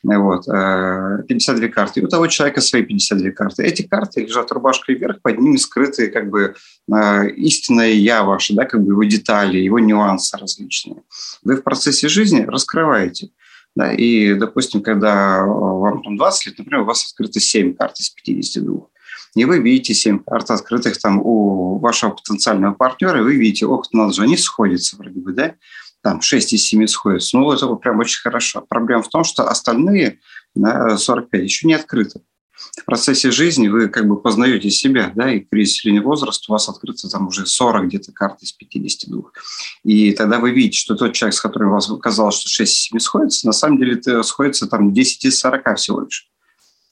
вот, 0.02 0.44
52 0.46 1.64
э, 1.64 1.68
карты. 1.68 2.00
И 2.00 2.04
у 2.04 2.08
того 2.08 2.26
человека 2.26 2.60
свои 2.60 2.82
52 2.82 3.30
карты. 3.32 3.62
Эти 3.64 3.82
карты 3.82 4.22
лежат 4.22 4.50
рубашкой 4.52 4.96
вверх, 4.96 5.20
под 5.22 5.38
ними 5.38 5.56
скрыты 5.56 6.08
как 6.08 6.30
бы 6.30 6.54
э, 6.92 7.30
истинное 7.30 7.90
я 7.90 8.22
ваше, 8.22 8.54
да, 8.54 8.64
как 8.64 8.82
бы 8.82 8.92
его 8.92 9.04
детали, 9.04 9.58
его 9.58 9.78
нюансы 9.78 10.36
различные. 10.36 11.02
Вы 11.42 11.56
в 11.56 11.62
процессе 11.62 12.08
жизни 12.08 12.42
раскрываете. 12.42 13.30
Да, 13.76 13.92
и, 13.92 14.34
допустим, 14.34 14.82
когда 14.82 15.44
вам 15.44 16.02
там 16.02 16.16
20 16.16 16.46
лет, 16.46 16.58
например, 16.58 16.80
у 16.82 16.84
вас 16.84 17.06
открыто 17.06 17.38
7 17.38 17.74
карт 17.74 18.00
из 18.00 18.10
52. 18.10 18.86
и 19.36 19.44
вы 19.44 19.60
видите 19.60 19.94
семь 19.94 20.18
карт 20.18 20.50
открытых 20.50 20.98
там 20.98 21.20
у 21.22 21.78
вашего 21.78 22.10
потенциального 22.10 22.74
партнера, 22.74 23.20
и 23.20 23.22
вы 23.22 23.36
видите, 23.36 23.66
ох, 23.66 23.86
надо 23.92 24.12
же, 24.12 24.22
они 24.22 24.36
сходятся 24.36 24.96
вроде 24.96 25.20
бы, 25.20 25.32
да, 25.32 25.54
там 26.08 26.22
6 26.22 26.54
из 26.54 26.62
7 26.62 26.86
сходятся. 26.86 27.36
Ну, 27.36 27.52
это 27.52 27.66
прям 27.74 27.98
очень 27.98 28.20
хорошо. 28.22 28.64
Проблема 28.66 29.02
в 29.02 29.08
том, 29.08 29.24
что 29.24 29.44
остальные 29.44 30.20
да, 30.54 30.96
45 30.96 31.42
еще 31.42 31.66
не 31.66 31.74
открыты 31.74 32.22
в 32.58 32.84
процессе 32.86 33.30
жизни 33.30 33.68
вы 33.68 33.88
как 33.88 34.08
бы 34.08 34.20
познаете 34.20 34.70
себя, 34.70 35.12
да, 35.14 35.30
и 35.30 35.40
кризис 35.40 35.82
среднего 35.82 36.04
возраста 36.04 36.46
у 36.48 36.52
вас 36.52 36.68
открыто 36.68 37.10
там 37.10 37.28
уже 37.28 37.44
40 37.44 37.86
где-то 37.86 38.12
карт 38.12 38.42
из 38.42 38.52
52. 38.52 39.22
И 39.84 40.12
тогда 40.12 40.38
вы 40.38 40.50
видите, 40.50 40.78
что 40.78 40.96
тот 40.96 41.12
человек, 41.12 41.34
с 41.34 41.40
которым 41.42 41.70
у 41.70 41.74
вас 41.74 41.90
казалось, 42.00 42.36
что 42.36 42.48
6 42.48 42.72
из 42.72 42.80
7 42.84 42.98
сходится, 43.00 43.46
на 43.46 43.52
самом 43.52 43.78
деле 43.78 43.94
это 43.94 44.22
сходится 44.22 44.66
там 44.66 44.94
10 44.94 45.26
из 45.26 45.38
40 45.38 45.76
всего 45.76 46.00
лишь. 46.00 46.30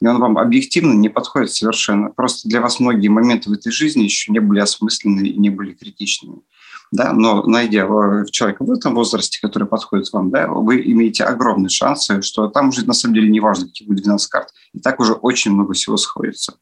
И 0.02 0.06
он 0.06 0.18
вам 0.18 0.36
объективно 0.36 0.92
не 0.92 1.08
подходит 1.08 1.52
совершенно. 1.52 2.10
Просто 2.10 2.48
для 2.48 2.60
вас 2.60 2.80
многие 2.80 3.08
моменты 3.08 3.48
в 3.48 3.54
этой 3.54 3.72
жизни 3.72 4.02
еще 4.02 4.30
не 4.30 4.40
были 4.40 4.60
осмысленны 4.60 5.26
и 5.26 5.38
не 5.38 5.48
были 5.48 5.72
критичными 5.72 6.42
да, 6.92 7.12
но 7.12 7.42
найдя 7.44 7.86
человека 8.30 8.64
в 8.64 8.70
этом 8.70 8.94
возрасте, 8.94 9.38
который 9.40 9.66
подходит 9.66 10.12
вам, 10.12 10.30
да, 10.30 10.48
вы 10.48 10.82
имеете 10.92 11.24
огромные 11.24 11.68
шансы, 11.68 12.22
что 12.22 12.48
там 12.48 12.68
уже 12.68 12.86
на 12.86 12.92
самом 12.92 13.14
деле 13.14 13.30
не 13.30 13.40
важно, 13.40 13.66
какие 13.66 13.86
будет 13.86 14.04
12 14.04 14.28
карт, 14.30 14.48
и 14.72 14.80
так 14.80 15.00
уже 15.00 15.12
очень 15.12 15.52
много 15.52 15.74
всего 15.74 15.96
сходится. 15.96 16.54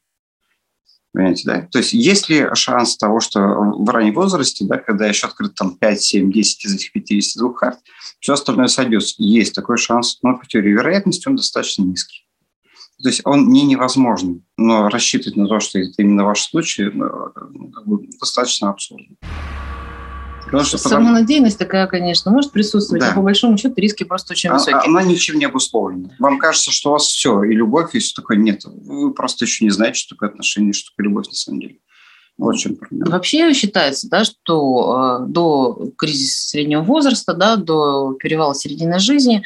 Понимаете, 1.15 1.43
да? 1.45 1.61
То 1.71 1.77
есть 1.77 1.93
есть 1.93 2.27
ли 2.27 2.45
шанс 2.55 2.97
того, 2.97 3.21
что 3.21 3.39
в 3.39 3.89
раннем 3.89 4.15
возрасте, 4.15 4.65
да, 4.65 4.77
когда 4.77 5.07
еще 5.07 5.27
открыт 5.27 5.55
там 5.55 5.77
5, 5.77 6.01
7, 6.01 6.29
10 6.29 6.65
из 6.65 6.75
этих 6.75 6.91
52 6.91 7.53
карт, 7.53 7.79
все 8.19 8.33
остальное 8.33 8.67
сойдется? 8.67 9.15
Есть 9.19 9.55
такой 9.55 9.77
шанс, 9.77 10.19
но 10.23 10.37
по 10.37 10.45
теории 10.45 10.71
вероятности 10.71 11.29
он 11.29 11.37
достаточно 11.37 11.83
низкий. 11.83 12.27
То 13.01 13.07
есть 13.07 13.21
он 13.23 13.47
не 13.47 13.63
невозможный, 13.63 14.43
но 14.57 14.89
рассчитывать 14.89 15.37
на 15.37 15.47
то, 15.47 15.61
что 15.61 15.79
это 15.79 15.93
именно 16.01 16.25
ваш 16.25 16.41
случай, 16.41 16.89
ну, 16.93 17.09
как 17.71 17.87
бы 17.87 18.07
достаточно 18.19 18.69
абсурдно. 18.69 19.15
Потому 20.45 20.63
что 20.63 20.77
Самонадеянность 20.77 21.57
потому... 21.57 21.67
такая, 21.67 21.87
конечно, 21.87 22.31
может 22.31 22.51
присутствовать, 22.51 23.01
да. 23.01 23.09
но 23.09 23.15
по 23.15 23.21
большому 23.21 23.57
счету 23.57 23.73
риски 23.77 24.03
просто 24.03 24.33
очень 24.33 24.49
а, 24.49 24.53
высокие. 24.53 24.81
Она 24.85 25.01
ничем 25.03 25.39
не 25.39 25.45
обусловлена. 25.45 26.09
Вам 26.19 26.39
кажется, 26.39 26.71
что 26.71 26.89
у 26.89 26.93
вас 26.93 27.03
все, 27.03 27.43
и 27.43 27.53
любовь, 27.53 27.95
и 27.95 27.99
все 27.99 28.13
такое. 28.15 28.37
Нет, 28.37 28.61
вы 28.65 29.13
просто 29.13 29.45
еще 29.45 29.65
не 29.65 29.71
знаете, 29.71 29.99
что 29.99 30.15
такое 30.15 30.29
отношение, 30.29 30.73
что 30.73 30.91
такое 30.91 31.09
любовь 31.09 31.27
на 31.27 31.33
самом 31.33 31.61
деле. 31.61 31.77
Вот 32.37 32.57
чем 32.57 32.75
проблема. 32.75 33.11
Вообще 33.11 33.53
считается, 33.53 34.09
да, 34.09 34.25
что 34.25 35.21
э, 35.21 35.25
до 35.27 35.91
кризиса 35.97 36.49
среднего 36.49 36.81
возраста, 36.81 37.33
да, 37.33 37.55
до 37.55 38.13
перевала 38.19 38.53
середины 38.53 38.99
жизни 38.99 39.43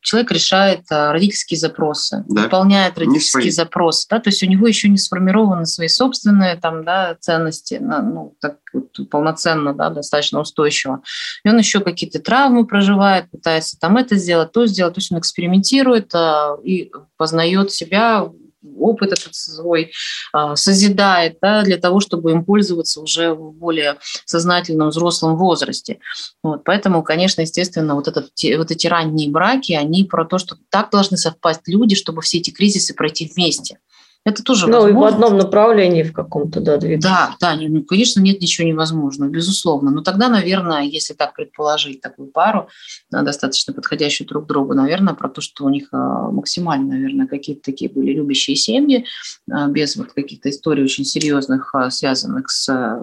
человек 0.00 0.32
решает 0.32 0.80
а, 0.90 1.12
родительские 1.12 1.58
запросы, 1.58 2.24
да. 2.28 2.42
выполняет 2.42 2.98
родительские 2.98 3.52
запросы, 3.52 4.06
да, 4.08 4.18
то 4.18 4.30
есть 4.30 4.42
у 4.42 4.46
него 4.46 4.66
еще 4.66 4.88
не 4.88 4.96
сформированы 4.96 5.66
свои 5.66 5.88
собственные 5.88 6.56
там, 6.56 6.84
да, 6.84 7.16
ценности, 7.20 7.78
ну, 7.80 8.34
так 8.40 8.56
вот, 8.72 9.08
полноценно, 9.10 9.74
да, 9.74 9.90
достаточно 9.90 10.40
устойчиво. 10.40 11.02
И 11.44 11.48
он 11.48 11.58
еще 11.58 11.80
какие-то 11.80 12.18
травмы 12.18 12.66
проживает, 12.66 13.30
пытается 13.30 13.78
там 13.78 13.96
это 13.96 14.16
сделать, 14.16 14.52
то 14.52 14.66
сделать, 14.66 14.94
то 14.94 15.00
есть 15.00 15.12
он 15.12 15.18
экспериментирует 15.18 16.14
а, 16.14 16.56
и 16.64 16.90
познает 17.16 17.70
себя 17.70 18.30
опыт 18.78 19.12
этот 19.12 19.34
свой 19.34 19.92
а, 20.32 20.56
созидает 20.56 21.38
да, 21.40 21.62
для 21.62 21.78
того, 21.78 22.00
чтобы 22.00 22.32
им 22.32 22.44
пользоваться 22.44 23.00
уже 23.00 23.32
в 23.34 23.52
более 23.52 23.98
сознательном 24.24 24.90
взрослом 24.90 25.36
возрасте. 25.36 25.98
Вот, 26.42 26.64
поэтому, 26.64 27.02
конечно, 27.02 27.40
естественно, 27.40 27.94
вот, 27.94 28.08
этот, 28.08 28.30
вот 28.56 28.70
эти 28.70 28.86
ранние 28.86 29.30
браки, 29.30 29.72
они 29.72 30.04
про 30.04 30.24
то, 30.24 30.38
что 30.38 30.56
так 30.68 30.90
должны 30.90 31.16
совпасть 31.16 31.66
люди, 31.66 31.94
чтобы 31.94 32.22
все 32.22 32.38
эти 32.38 32.50
кризисы 32.50 32.94
пройти 32.94 33.30
вместе. 33.34 33.78
Это 34.26 34.44
тоже 34.44 34.66
Ну, 34.66 34.82
возможно. 34.82 34.98
и 34.98 35.00
в 35.00 35.04
одном 35.04 35.38
направлении 35.38 36.02
в 36.02 36.12
каком-то, 36.12 36.60
да, 36.60 36.76
двигаться. 36.76 37.08
Да, 37.08 37.36
да, 37.40 37.56
ну, 37.56 37.82
конечно, 37.82 38.20
нет 38.20 38.40
ничего 38.40 38.68
невозможного, 38.68 39.30
безусловно. 39.30 39.90
Но 39.90 40.02
тогда, 40.02 40.28
наверное, 40.28 40.82
если 40.82 41.14
так 41.14 41.34
предположить 41.34 42.02
такую 42.02 42.28
пару, 42.28 42.68
достаточно 43.10 43.72
подходящую 43.72 44.28
друг 44.28 44.46
другу, 44.46 44.74
наверное, 44.74 45.14
про 45.14 45.30
то, 45.30 45.40
что 45.40 45.64
у 45.64 45.70
них 45.70 45.88
а, 45.92 46.30
максимально, 46.30 46.94
наверное, 46.94 47.26
какие-то 47.26 47.62
такие 47.62 47.90
были 47.90 48.12
любящие 48.12 48.56
семьи, 48.56 49.06
а, 49.50 49.68
без 49.68 49.96
вот 49.96 50.12
каких-то 50.12 50.50
историй 50.50 50.84
очень 50.84 51.06
серьезных, 51.06 51.74
связанных 51.90 52.50
с 52.50 53.00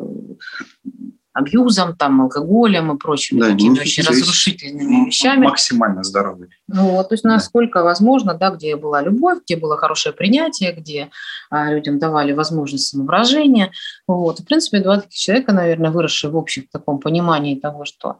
абьюзом, 1.38 1.96
там, 1.96 2.22
алкоголем 2.22 2.92
и 2.92 2.98
прочими 2.98 3.40
да, 3.40 3.50
такими 3.50 3.80
очень 3.80 4.04
разрушительными 4.04 5.08
вещами. 5.08 5.46
Максимально 5.46 6.04
здоровый. 6.04 6.50
Ну, 6.68 6.92
вот, 6.92 7.10
то 7.10 7.14
есть 7.14 7.24
насколько 7.24 7.80
да. 7.80 7.86
возможно, 7.86 8.34
да, 8.34 8.50
где 8.50 8.76
была 8.76 9.02
любовь, 9.02 9.40
где 9.44 9.56
было 9.56 9.78
хорошее 9.78 10.16
принятие, 10.16 10.74
где 10.74 11.10
а, 11.50 11.72
людям 11.72 12.00
давали 12.00 12.34
возможность 12.34 12.88
самовыражения. 12.88 13.72
Вот. 14.08 14.40
в 14.40 14.46
принципе, 14.46 14.80
два 14.80 15.00
таких 15.00 15.18
человека, 15.18 15.54
наверное, 15.54 15.92
выросшие 15.92 16.32
в 16.32 16.38
общем 16.38 16.66
таком 16.72 17.00
понимании 17.00 17.60
того, 17.60 17.86
что 17.86 18.18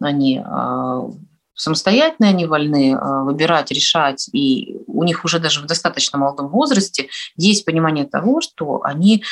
они 0.00 0.42
а, 0.44 1.08
самостоятельные, 1.54 2.30
они 2.30 2.46
вольны 2.46 2.94
а, 2.94 3.22
выбирать, 3.22 3.70
решать, 3.70 4.28
и 4.32 4.76
у 4.86 5.04
них 5.04 5.24
уже 5.24 5.38
даже 5.38 5.60
в 5.60 5.66
достаточно 5.66 6.18
молодом 6.18 6.48
возрасте 6.48 7.08
есть 7.36 7.64
понимание 7.64 8.04
того, 8.04 8.40
что 8.40 8.82
они 8.82 9.24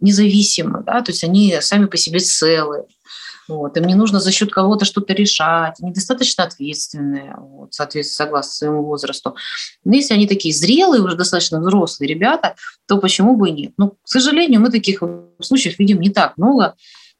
независимы, 0.00 0.82
да, 0.84 1.02
то 1.02 1.12
есть 1.12 1.24
они 1.24 1.56
сами 1.60 1.86
по 1.86 1.96
себе 1.96 2.20
целые. 2.20 2.84
Вот, 3.48 3.78
им 3.78 3.84
не 3.84 3.94
нужно 3.94 4.20
за 4.20 4.30
счет 4.30 4.52
кого-то 4.52 4.84
что-то 4.84 5.14
решать, 5.14 5.76
они 5.80 5.92
достаточно 5.92 6.44
ответственные, 6.44 7.34
вот, 7.38 7.72
соответственно, 7.72 8.26
согласно 8.26 8.52
своему 8.52 8.84
возрасту. 8.84 9.36
Но 9.84 9.94
если 9.94 10.12
они 10.12 10.26
такие 10.26 10.54
зрелые, 10.54 11.02
уже 11.02 11.16
достаточно 11.16 11.58
взрослые 11.58 12.10
ребята, 12.10 12.56
то 12.86 12.98
почему 12.98 13.36
бы 13.36 13.48
и 13.48 13.52
нет? 13.52 13.72
Ну, 13.78 13.92
к 13.92 13.96
сожалению, 14.04 14.60
мы 14.60 14.70
таких 14.70 15.02
случаев 15.40 15.78
видим 15.78 15.98
не 16.00 16.10
так 16.10 16.36
много, 16.36 16.74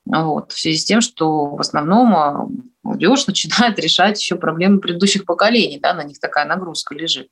вот, 0.05 0.53
в 0.53 0.59
связи 0.59 0.77
с 0.77 0.85
тем, 0.85 1.01
что 1.01 1.47
в 1.47 1.61
основном 1.61 2.15
а, 2.15 2.47
молодежь 2.83 3.27
начинает 3.27 3.79
решать 3.79 4.21
еще 4.21 4.37
проблемы 4.37 4.81
предыдущих 4.81 5.25
поколений, 5.25 5.79
да, 5.81 5.95
на 5.95 6.05
них 6.05 6.19
такая 6.19 6.47
нагрузка 6.47 6.95
лежит. 6.95 7.29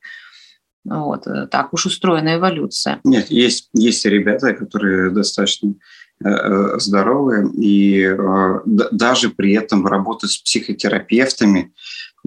Вот, 0.89 1.27
э, 1.27 1.47
так 1.51 1.73
уж 1.73 1.87
устроена 1.87 2.37
эволюция. 2.37 3.01
Нет, 3.05 3.31
есть, 3.31 3.69
есть 3.75 4.05
ребята, 4.05 4.55
которые 4.55 5.11
достаточно 5.11 5.75
э, 6.25 6.29
э, 6.29 6.79
здоровые 6.79 7.51
и 7.55 8.17
даже 8.65 9.31
при 9.31 9.55
этом 9.55 9.87
работают 9.87 10.33
с 10.33 10.39
психотерапевтами, 10.39 11.73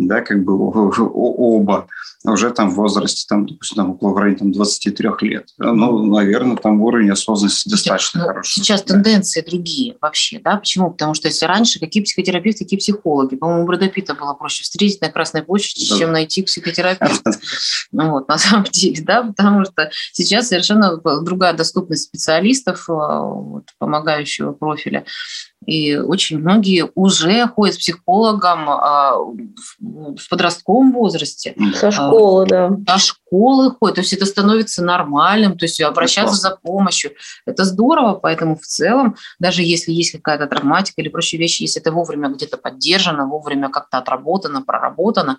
да, 0.07 0.21
как 0.21 0.43
бы 0.43 0.53
оба 0.57 1.87
уже 2.25 2.51
там 2.51 2.69
в 2.69 2.75
возрасте, 2.75 3.25
там, 3.29 3.45
допустим, 3.45 3.77
там, 3.77 3.91
около 3.91 4.09
в 4.09 4.17
районе 4.17 4.37
там, 4.37 4.51
23 4.51 5.09
лет. 5.21 5.49
Ну, 5.57 6.05
наверное, 6.05 6.57
там 6.57 6.81
уровень 6.81 7.11
осознанности 7.11 7.69
достаточно 7.69 8.21
ну, 8.21 8.27
хороший. 8.27 8.59
Сейчас 8.59 8.83
да. 8.83 8.93
тенденции 8.93 9.41
другие 9.41 9.95
вообще, 10.01 10.39
да? 10.39 10.57
Почему? 10.57 10.91
Потому 10.91 11.13
что 11.13 11.29
если 11.29 11.45
раньше 11.45 11.79
какие 11.79 12.03
психотерапевты, 12.03 12.65
какие 12.65 12.79
психологи? 12.79 13.35
По-моему, 13.35 13.65
Брэда 13.65 13.87
Питта 13.87 14.15
было 14.15 14.33
проще 14.33 14.63
встретить 14.63 15.01
на 15.01 15.09
Красной 15.09 15.43
площади, 15.43 15.89
да. 15.89 15.97
чем 15.97 16.11
найти 16.11 16.43
психотерапевта. 16.43 17.31
Ну 17.91 18.11
вот, 18.11 18.27
на 18.27 18.37
самом 18.37 18.65
деле, 18.71 19.01
да, 19.01 19.23
потому 19.23 19.63
что 19.63 19.89
сейчас 20.11 20.49
совершенно 20.49 20.97
другая 20.97 21.53
доступность 21.53 22.03
специалистов, 22.03 22.89
э, 22.89 22.93
вот, 22.93 23.63
помогающего 23.77 24.51
профиля. 24.51 25.05
И 25.69 25.95
очень 25.97 26.39
многие 26.39 26.89
уже 26.95 27.47
ходят 27.47 27.75
к 27.75 27.79
психологам 27.79 28.69
а, 28.69 29.15
в 29.79 30.29
подростковом 30.29 30.91
возрасте. 30.93 31.55
Со 31.75 31.91
школы, 31.91 32.45
да. 32.47 32.71
Со 32.87 32.97
школы 32.97 33.71
ходят. 33.71 33.95
То 33.95 34.01
есть 34.01 34.13
это 34.13 34.25
становится 34.25 34.83
нормальным, 34.83 35.57
то 35.57 35.65
есть 35.65 35.79
обращаться 35.81 36.35
за 36.35 36.55
помощью. 36.55 37.11
Это 37.45 37.63
здорово, 37.63 38.15
поэтому 38.15 38.55
в 38.55 38.65
целом, 38.65 39.15
даже 39.39 39.61
если 39.61 39.91
есть 39.91 40.11
какая-то 40.11 40.47
травматика 40.47 41.01
или 41.01 41.09
прочие 41.09 41.39
вещи, 41.39 41.63
если 41.63 41.81
это 41.81 41.91
вовремя 41.91 42.29
где-то 42.29 42.57
поддержано, 42.57 43.27
вовремя 43.27 43.69
как-то 43.69 43.99
отработано, 43.99 44.63
проработано, 44.63 45.37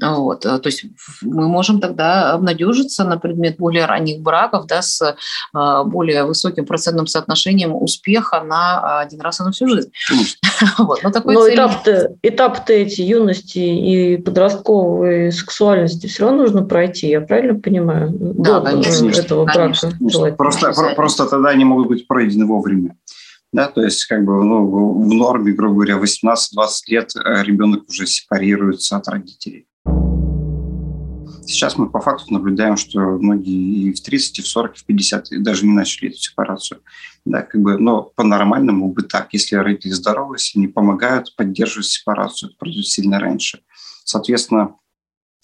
вот, 0.00 0.40
то 0.40 0.62
есть 0.64 0.84
мы 1.22 1.48
можем 1.48 1.80
тогда 1.80 2.32
обнадежиться 2.32 3.04
на 3.04 3.18
предмет 3.18 3.58
более 3.58 3.84
ранних 3.84 4.20
браков, 4.20 4.66
да, 4.66 4.82
с 4.82 5.16
а, 5.52 5.84
более 5.84 6.24
высоким 6.24 6.64
процентным 6.64 7.06
соотношением 7.06 7.74
успеха 7.74 8.40
на 8.40 9.00
один 9.00 9.20
раз 9.20 9.40
и 9.40 9.42
на 9.42 9.52
всю 9.52 9.65
жизнь. 9.68 9.90
вот, 10.78 11.02
но 11.02 11.10
такой 11.10 11.34
но 11.34 11.48
этап-то, 11.48 12.14
этап-то 12.22 12.72
эти 12.72 13.02
юности 13.02 13.58
и 13.58 14.16
подростковой 14.16 15.32
сексуальности 15.32 16.06
все 16.06 16.24
равно 16.24 16.42
нужно 16.42 16.62
пройти, 16.64 17.08
я 17.08 17.20
правильно 17.20 17.58
понимаю? 17.58 18.10
Да, 18.10 18.60
До 18.60 18.70
конечно, 18.70 19.08
этого 19.08 19.46
конечно, 19.46 19.88
брака 19.88 19.98
конечно. 19.98 20.32
Просто, 20.32 20.94
просто 20.94 21.26
тогда 21.26 21.50
они 21.50 21.64
могут 21.64 21.88
быть 21.88 22.06
пройдены 22.06 22.46
вовремя. 22.46 22.96
Да, 23.52 23.68
то 23.68 23.82
есть 23.82 24.04
как 24.06 24.24
бы 24.24 24.44
ну, 24.44 24.66
в 24.66 25.14
норме, 25.14 25.52
грубо 25.52 25.84
говоря, 25.84 25.96
18-20 25.96 26.36
лет 26.88 27.12
э, 27.16 27.42
ребенок 27.42 27.88
уже 27.88 28.06
сепарируется 28.06 28.96
от 28.96 29.08
родителей. 29.08 29.66
Сейчас 31.46 31.78
мы 31.78 31.88
по 31.88 32.00
факту 32.00 32.32
наблюдаем, 32.32 32.76
что 32.76 32.98
многие 32.98 33.88
и 33.88 33.92
в 33.92 34.00
30, 34.00 34.40
и 34.40 34.42
в 34.42 34.48
40, 34.48 34.76
и 34.76 34.78
в 34.78 34.84
50 34.84 35.32
и 35.32 35.38
даже 35.38 35.64
не 35.64 35.72
начали 35.72 36.08
эту 36.10 36.18
сепарацию. 36.18 36.80
Да, 37.24 37.42
как 37.42 37.60
бы, 37.60 37.78
но 37.78 38.02
по-нормальному 38.02 38.92
бы 38.92 39.02
так. 39.02 39.28
Если 39.32 39.54
родители 39.54 39.92
здоровы, 39.92 40.36
если 40.36 40.58
не 40.58 40.68
помогают, 40.68 41.34
поддерживают 41.36 41.86
сепарацию, 41.86 42.50
это 42.50 42.58
пройдет 42.58 42.86
сильно 42.86 43.20
раньше. 43.20 43.60
Соответственно, 44.04 44.74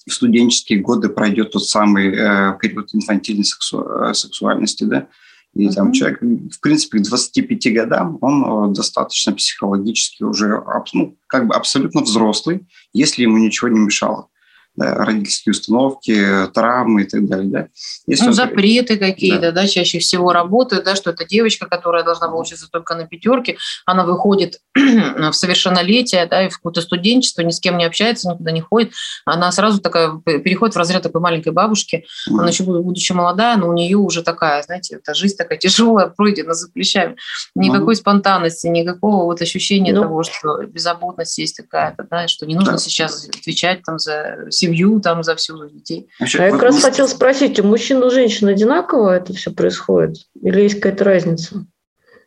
в 0.07 0.13
студенческие 0.13 0.81
годы 0.81 1.09
пройдет 1.09 1.53
тот 1.53 1.65
самый 1.65 2.13
э, 2.13 2.59
период 2.61 2.93
инфантильной 2.93 3.45
сексу, 3.45 3.83
э, 3.83 4.15
сексуальности, 4.15 4.83
да, 4.83 5.09
и 5.55 5.67
uh-huh. 5.67 5.75
там 5.75 5.93
человек, 5.93 6.21
в 6.21 6.61
принципе, 6.61 6.99
к 6.99 7.03
25 7.03 7.75
годам 7.75 8.19
он 8.21 8.71
э, 8.71 8.75
достаточно 8.75 9.33
психологически 9.33 10.25
уже 10.25 10.65
ну, 10.93 11.17
как 11.29 11.47
бы 11.47 11.55
абсолютно 11.55 12.01
взрослый, 12.01 12.67
если 12.93 13.23
ему 13.23 13.39
ничего 13.39 13.69
не 13.69 13.79
мешало 13.79 14.29
да, 14.75 14.95
родительские 14.95 15.51
установки, 15.51 16.49
травмы 16.55 17.03
и 17.03 17.05
так 17.05 17.27
далее. 17.27 17.51
Да. 17.51 17.69
Если 18.07 18.27
ну, 18.27 18.33
запреты 18.33 18.97
какие-то, 18.97 19.53
да. 19.53 19.63
да, 19.63 19.67
чаще 19.67 19.99
всего 19.99 20.33
работают, 20.33 20.85
да, 20.85 20.97
что 20.97 21.11
это 21.11 21.27
девочка, 21.27 21.67
которая 21.67 22.05
должна 22.05 22.29
была 22.29 22.41
учиться 22.41 22.69
только 22.71 22.95
на 22.95 23.07
пятерке, 23.07 23.59
она 23.85 24.05
выходит 24.05 24.61
в 24.75 25.33
совершеннолетие, 25.33 26.27
да, 26.27 26.47
и 26.47 26.49
в 26.49 26.57
какое-то 26.57 26.81
студенчество, 26.81 27.43
ни 27.43 27.51
с 27.51 27.61
кем 27.61 27.77
не 27.77 27.85
общается, 27.85 28.31
никуда 28.31 28.51
не 28.51 28.63
ходит, 28.63 28.93
она 29.27 29.53
сразу 29.53 29.81
такая 29.81 30.19
переходит 30.25 30.75
в 30.75 30.79
разряд 30.79 31.03
такой 31.03 31.21
маленькой 31.21 31.53
бабушки, 31.53 32.07
mm. 32.31 32.39
она 32.39 32.49
еще 32.49 32.65
будучи 32.65 33.13
молодая, 33.13 33.57
но 33.57 33.69
у 33.69 33.75
нее 33.75 33.99
уже 33.99 34.23
такая, 34.23 34.63
знаете, 34.63 34.97
эта 34.97 35.15
жизнь 35.15 35.37
такая 35.37 35.59
тяжелая, 35.63 36.09
пройдена 36.09 36.55
за 36.55 36.71
плечами, 36.71 37.17
никакой 37.55 37.95
mm. 37.95 37.99
спонтанности, 37.99 38.69
никакого 38.69 39.25
вот 39.25 39.43
ощущения 39.43 39.93
ну. 39.93 40.03
того, 40.03 40.23
что 40.23 40.63
беззаботность 40.65 41.37
есть 41.37 41.59
такая-то, 41.59 42.07
да, 42.11 42.27
что 42.27 42.47
не 42.47 42.55
нужно 42.55 42.73
да. 42.73 42.79
сейчас 42.79 43.29
отвечать 43.29 43.83
там 43.83 43.99
за 43.99 44.47
семью, 44.63 45.01
там, 45.01 45.23
за 45.23 45.35
всю 45.37 45.69
детей. 45.69 46.09
Вообще, 46.21 46.39
а 46.39 46.45
я 46.47 46.51
как 46.53 46.63
раз 46.63 46.83
хотела 46.83 47.07
спросить, 47.07 47.59
у 47.61 47.65
мужчин 47.65 48.01
и 48.03 48.07
у 48.07 48.11
женщин 48.11 48.49
одинаково 48.49 49.17
это 49.17 49.33
все 49.35 49.51
происходит? 49.51 50.17
Или 50.41 50.63
есть 50.63 50.77
какая-то 50.77 51.05
разница? 51.05 51.67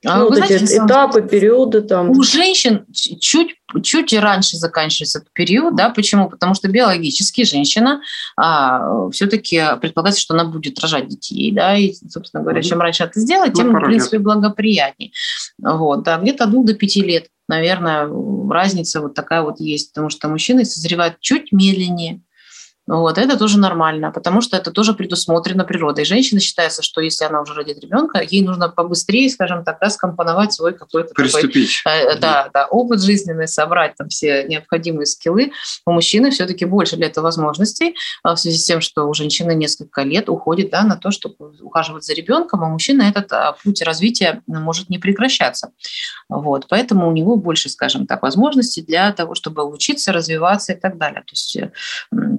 А, 0.05 0.19
ну, 0.19 0.25
вот 0.25 0.35
знаете, 0.35 0.55
эти 0.57 0.77
этапы, 0.77 1.21
периоды 1.21 1.81
там. 1.81 2.11
У 2.11 2.23
женщин 2.23 2.85
чуть, 2.93 3.55
чуть 3.81 4.13
раньше 4.13 4.57
заканчивается 4.57 5.19
этот 5.19 5.33
период, 5.33 5.75
да, 5.75 5.89
почему? 5.89 6.29
Потому 6.29 6.53
что 6.53 6.67
биологически 6.67 7.43
женщина 7.43 8.01
а, 8.37 9.09
все-таки 9.09 9.61
предполагается, 9.81 10.21
что 10.21 10.33
она 10.33 10.45
будет 10.45 10.79
рожать 10.79 11.07
детей, 11.07 11.51
да, 11.51 11.75
и, 11.75 11.93
собственно 12.07 12.43
говоря, 12.43 12.61
чем 12.61 12.79
раньше 12.81 13.03
это 13.03 13.19
сделать, 13.19 13.53
тем, 13.53 13.71
ну, 13.71 13.79
в 13.79 13.83
принципе, 13.83 14.19
благоприятнее. 14.19 15.11
Вот, 15.57 16.03
да, 16.03 16.17
где-то 16.17 16.43
от 16.43 16.51
двух 16.51 16.65
до 16.65 16.75
пяти 16.75 17.01
лет, 17.01 17.27
наверное, 17.47 18.07
разница 18.49 19.01
вот 19.01 19.13
такая 19.13 19.41
вот 19.41 19.59
есть, 19.59 19.93
потому 19.93 20.09
что 20.09 20.27
мужчины 20.27 20.65
созревают 20.65 21.19
чуть 21.19 21.51
медленнее, 21.51 22.21
вот, 22.87 23.17
это 23.17 23.37
тоже 23.37 23.59
нормально, 23.59 24.11
потому 24.11 24.41
что 24.41 24.57
это 24.57 24.71
тоже 24.71 24.93
предусмотрено 24.93 25.63
природой. 25.63 26.05
Женщина 26.05 26.39
считается, 26.39 26.83
что 26.83 27.01
если 27.01 27.25
она 27.25 27.41
уже 27.41 27.53
родит 27.53 27.79
ребенка, 27.79 28.21
ей 28.21 28.43
нужно 28.43 28.69
побыстрее, 28.69 29.29
скажем 29.29 29.63
так, 29.63 29.79
да, 29.81 29.89
скомпоновать 29.89 30.53
свой 30.53 30.73
какой-то 30.73 31.13
Приступить. 31.15 31.81
такой, 31.83 31.99
э, 31.99 32.19
да, 32.19 32.49
да, 32.53 32.67
опыт 32.67 33.01
жизненный, 33.01 33.47
собрать 33.47 33.95
там 33.95 34.09
все 34.09 34.43
необходимые 34.43 35.07
скиллы. 35.07 35.51
У 35.85 35.91
мужчины 35.91 36.29
все-таки 36.29 36.65
больше 36.65 36.95
для 36.95 37.07
этого 37.07 37.25
возможностей 37.25 37.95
а 38.23 38.35
в 38.35 38.39
связи 38.39 38.57
с 38.57 38.65
тем, 38.65 38.81
что 38.81 39.05
у 39.05 39.13
женщины 39.13 39.55
несколько 39.55 40.03
лет 40.03 40.29
уходит 40.29 40.69
да, 40.69 40.83
на 40.83 40.95
то, 40.95 41.11
чтобы 41.11 41.53
ухаживать 41.61 42.03
за 42.03 42.13
ребенком, 42.13 42.63
а 42.63 42.67
мужчина 42.67 43.03
этот 43.03 43.31
а, 43.31 43.53
путь 43.63 43.81
развития 43.81 44.41
может 44.47 44.89
не 44.89 44.99
прекращаться. 44.99 45.71
Вот, 46.29 46.67
поэтому 46.69 47.07
у 47.07 47.11
него 47.11 47.35
больше, 47.35 47.69
скажем 47.69 48.05
так, 48.07 48.21
возможностей 48.21 48.81
для 48.81 49.11
того, 49.11 49.35
чтобы 49.35 49.63
учиться, 49.65 50.11
развиваться 50.11 50.73
и 50.73 50.79
так 50.79 50.97
далее. 50.97 51.21
То 51.21 51.31
есть 51.31 51.57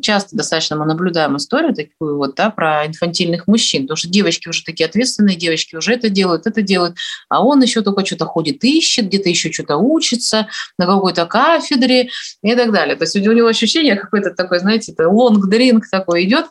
часто 0.02 0.35
достаточно 0.36 0.76
мы 0.76 0.86
наблюдаем 0.86 1.36
историю 1.36 1.74
такую 1.74 2.16
вот, 2.16 2.34
да, 2.34 2.50
про 2.50 2.86
инфантильных 2.86 3.46
мужчин, 3.46 3.82
потому 3.82 3.96
что 3.96 4.08
девочки 4.08 4.48
уже 4.48 4.62
такие 4.64 4.86
ответственные, 4.86 5.36
девочки 5.36 5.76
уже 5.76 5.94
это 5.94 6.08
делают, 6.08 6.46
это 6.46 6.62
делают, 6.62 6.96
а 7.28 7.44
он 7.44 7.62
еще 7.62 7.82
только 7.82 8.04
что-то 8.04 8.26
ходит, 8.26 8.62
ищет, 8.64 9.06
где-то 9.06 9.28
еще 9.28 9.52
что-то 9.52 9.76
учится 9.76 10.48
на 10.78 10.86
какой-то 10.86 11.26
кафедре 11.26 12.10
и 12.42 12.54
так 12.54 12.72
далее. 12.72 12.96
То 12.96 13.04
есть 13.04 13.16
у 13.16 13.20
него 13.32 13.48
ощущение 13.48 13.96
какой-то 13.96 14.30
такой, 14.30 14.58
знаете, 14.58 14.94
лонг-дринг 14.98 15.82
такой 15.90 16.24
идет, 16.24 16.46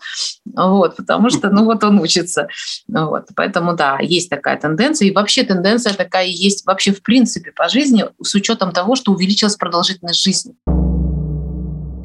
вот, 0.46 0.96
потому 0.96 1.30
что, 1.30 1.50
ну 1.50 1.66
вот 1.66 1.84
он 1.84 2.00
учится. 2.00 2.48
Вот, 2.88 3.28
поэтому, 3.36 3.76
да, 3.76 4.00
есть 4.02 4.30
такая 4.30 4.60
тенденция, 4.60 5.08
и 5.08 5.12
вообще 5.12 5.44
тенденция 5.44 5.94
такая 5.94 6.26
есть 6.26 6.66
вообще 6.66 6.92
в 6.92 7.02
принципе 7.02 7.52
по 7.52 7.70
жизни 7.70 8.06
с 8.22 8.36
учетом 8.36 8.72
того, 8.72 8.96
что 8.96 9.12
увеличилась 9.12 9.56
продолжительность 9.56 10.22
жизни 10.22 10.56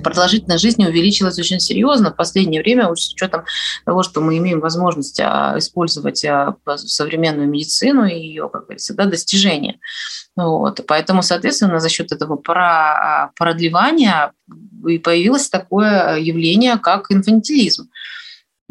продолжительность 0.01 0.63
жизни 0.63 0.87
увеличилась 0.87 1.39
очень 1.39 1.61
серьезно 1.61 2.13
в 2.13 2.17
последнее 2.17 2.63
время, 2.63 2.95
с 2.95 3.13
учетом 3.13 3.45
того, 3.85 4.03
что 4.03 4.21
мы 4.21 4.39
имеем 4.39 4.61
возможность 4.61 5.21
а, 5.21 5.55
использовать 5.59 6.25
а, 6.25 6.57
современную 6.77 7.49
медицину 7.49 8.05
и 8.05 8.15
ее, 8.15 8.49
как 8.53 8.63
говорится, 8.63 8.95
да, 8.95 9.05
достижения. 9.05 9.79
Вот. 10.37 10.81
Поэтому, 10.87 11.23
соответственно, 11.23 11.81
за 11.81 11.89
счет 11.89 12.13
этого 12.13 12.41
а, 12.49 13.31
продлевания 13.37 14.33
и 14.87 14.99
появилось 14.99 15.49
такое 15.49 16.17
явление, 16.19 16.79
как 16.79 17.11
инфантилизм. 17.11 17.89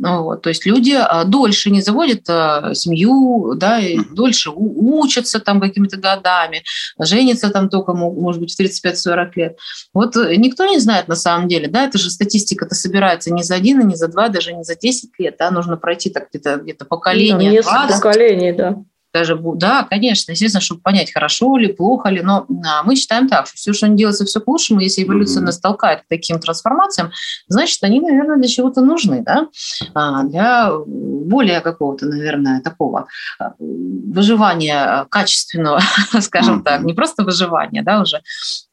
Ну 0.02 0.24
вот, 0.24 0.42
то 0.42 0.50
есть 0.50 0.66
люди 0.66 0.94
а, 0.98 1.26
дольше 1.26 1.70
не 1.72 1.82
заводят 1.82 2.22
а, 2.30 2.74
семью, 2.74 3.54
да, 3.56 3.80
и 3.80 4.00
дольше 4.12 4.50
учатся 4.56 5.40
там 5.42 5.60
какими-то 5.60 5.98
годами, 5.98 6.64
женятся 6.98 7.50
там 7.50 7.68
только, 7.68 7.94
может 7.94 8.42
быть, 8.42 8.56
в 8.56 8.62
35-40 8.62 9.32
лет. 9.36 9.58
Вот 9.94 10.16
э, 10.16 10.38
никто 10.38 10.66
не 10.66 10.80
знает 10.80 11.10
на 11.10 11.16
самом 11.16 11.50
деле, 11.50 11.68
да, 11.68 11.84
это 11.84 11.98
же 11.98 12.10
статистика-то 12.10 12.76
собирается 12.76 13.34
не 13.34 13.44
за 13.44 13.56
один, 13.56 13.82
и 13.82 13.86
не 13.86 13.96
за 13.96 14.08
два, 14.08 14.30
даже 14.30 14.54
не 14.54 14.64
за 14.64 14.78
10 14.78 15.12
лет, 15.20 15.36
да, 15.38 15.52
нужно 15.52 15.76
пройти 15.76 16.10
так 16.10 16.30
где-то 16.30 16.58
где 16.58 16.74
поколение. 16.74 17.50
Ну, 17.50 17.56
несколько 17.56 17.88
20. 17.88 17.96
поколений, 17.96 18.52
да 18.54 18.78
даже, 19.14 19.40
да, 19.56 19.84
конечно, 19.90 20.32
естественно, 20.32 20.62
чтобы 20.62 20.82
понять, 20.82 21.12
хорошо 21.12 21.58
ли, 21.58 21.74
плохо 21.74 22.10
ли, 22.10 22.22
но 22.22 22.46
а, 22.66 22.84
мы 22.84 22.96
считаем 22.96 23.28
так, 23.28 23.48
что 23.48 23.56
все, 23.56 23.74
что 23.74 23.88
не 23.88 23.98
делается, 23.98 24.26
все 24.26 24.40
к 24.40 24.48
лучшему, 24.48 24.80
если 24.80 25.04
эволюция 25.04 25.42
нас 25.42 25.60
толкает 25.60 26.02
к 26.02 26.08
таким 26.08 26.40
трансформациям, 26.40 27.12
значит, 27.48 27.82
они, 27.84 28.00
наверное, 28.02 28.38
для 28.38 28.48
чего-то 28.48 28.82
нужны, 28.82 29.24
да, 29.24 29.48
а, 29.96 30.24
для 30.24 30.72
более 30.86 31.62
какого-то, 31.62 32.06
наверное, 32.06 32.62
такого 32.62 33.08
а, 33.40 33.54
выживания 33.60 35.06
качественного, 35.10 35.82
скажем 36.22 36.64
так, 36.64 36.84
не 36.84 36.94
просто 36.94 37.24
выживания, 37.24 37.82
да, 37.82 38.02
уже 38.02 38.22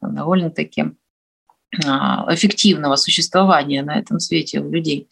довольно-таки 0.01 0.92
эффективного 1.75 2.96
существования 2.96 3.83
на 3.83 3.99
этом 3.99 4.18
свете 4.20 4.61
у 4.61 4.70
людей. 4.70 5.09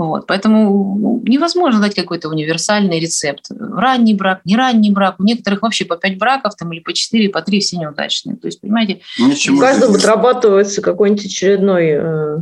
Вот, 0.00 0.26
поэтому 0.26 0.96
ну, 0.98 1.22
невозможно 1.26 1.78
дать 1.78 1.94
какой-то 1.94 2.30
универсальный 2.30 2.98
рецепт. 3.00 3.50
Ранний 3.50 4.14
брак, 4.14 4.40
не 4.46 4.56
ранний 4.56 4.90
брак. 4.90 5.16
У 5.18 5.24
некоторых 5.24 5.60
вообще 5.60 5.84
по 5.84 5.96
пять 5.96 6.16
браков 6.16 6.54
там, 6.56 6.72
или 6.72 6.80
по 6.80 6.94
четыре, 6.94 7.28
по 7.28 7.42
три 7.42 7.60
все 7.60 7.76
неудачные. 7.76 8.36
То 8.36 8.46
есть, 8.46 8.62
понимаете... 8.62 9.02
Ничего 9.18 9.58
у 9.58 9.60
каждого 9.60 9.94
отрабатывается 9.94 10.80
какой-нибудь 10.80 11.26
очередной 11.26 11.88
э, 11.90 12.38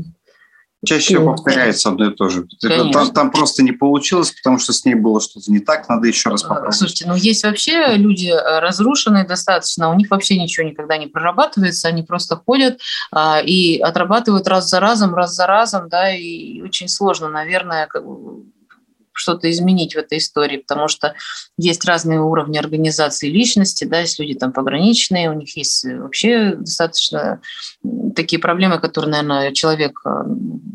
Чаще 0.87 1.17
всего 1.17 1.33
повторяется 1.33 1.89
одно 1.89 2.11
и 2.11 2.15
то 2.15 2.29
же. 2.29 2.47
Там, 2.61 3.11
там 3.11 3.31
просто 3.33 3.65
не 3.65 3.73
получилось, 3.73 4.31
потому 4.31 4.59
что 4.59 4.73
с 4.73 4.85
ней 4.85 4.95
было 4.95 5.21
что-то 5.21 5.51
не 5.51 5.59
так, 5.59 5.89
надо 5.89 6.07
еще 6.07 6.31
раз 6.31 6.43
попробовать. 6.43 6.77
Слушайте, 6.77 7.07
ну 7.09 7.17
есть 7.17 7.43
вообще 7.43 7.97
люди 7.97 8.29
э, 8.29 8.61
разрушенные 8.61 9.25
достаточно, 9.25 9.91
у 9.91 9.95
них 9.95 10.09
вообще 10.11 10.39
ничего 10.39 10.69
никогда 10.69 10.97
не 10.97 11.09
прорабатывается, 11.09 11.89
они 11.89 12.05
просто 12.05 12.37
ходят 12.37 12.81
а, 13.11 13.41
и 13.41 13.79
отрабатывают 13.79 14.47
раз 14.47 14.69
за 14.69 14.79
разом, 14.79 15.15
раз 15.15 15.35
за 15.35 15.47
разом, 15.47 15.89
да, 15.89 16.15
и 16.15 16.61
очень 16.63 16.89
сложно, 16.89 17.29
наверное, 17.29 17.89
как 17.89 18.05
что-то 19.19 19.51
изменить 19.51 19.95
в 19.95 19.99
этой 19.99 20.19
истории, 20.19 20.59
потому 20.59 20.89
что 20.89 21.15
есть 21.57 21.85
разные 21.85 22.21
уровни 22.21 22.59
организации 22.59 23.29
личности, 23.29 23.85
да, 23.85 24.01
есть 24.01 24.19
люди 24.19 24.35
там 24.35 24.53
пограничные, 24.53 25.31
у 25.31 25.35
них 25.35 25.57
есть 25.57 25.85
вообще 25.85 26.55
достаточно 26.55 27.41
такие 28.15 28.41
проблемы, 28.41 28.79
которые, 28.79 29.11
наверное, 29.11 29.53
человек 29.53 30.01
э, 30.05 30.09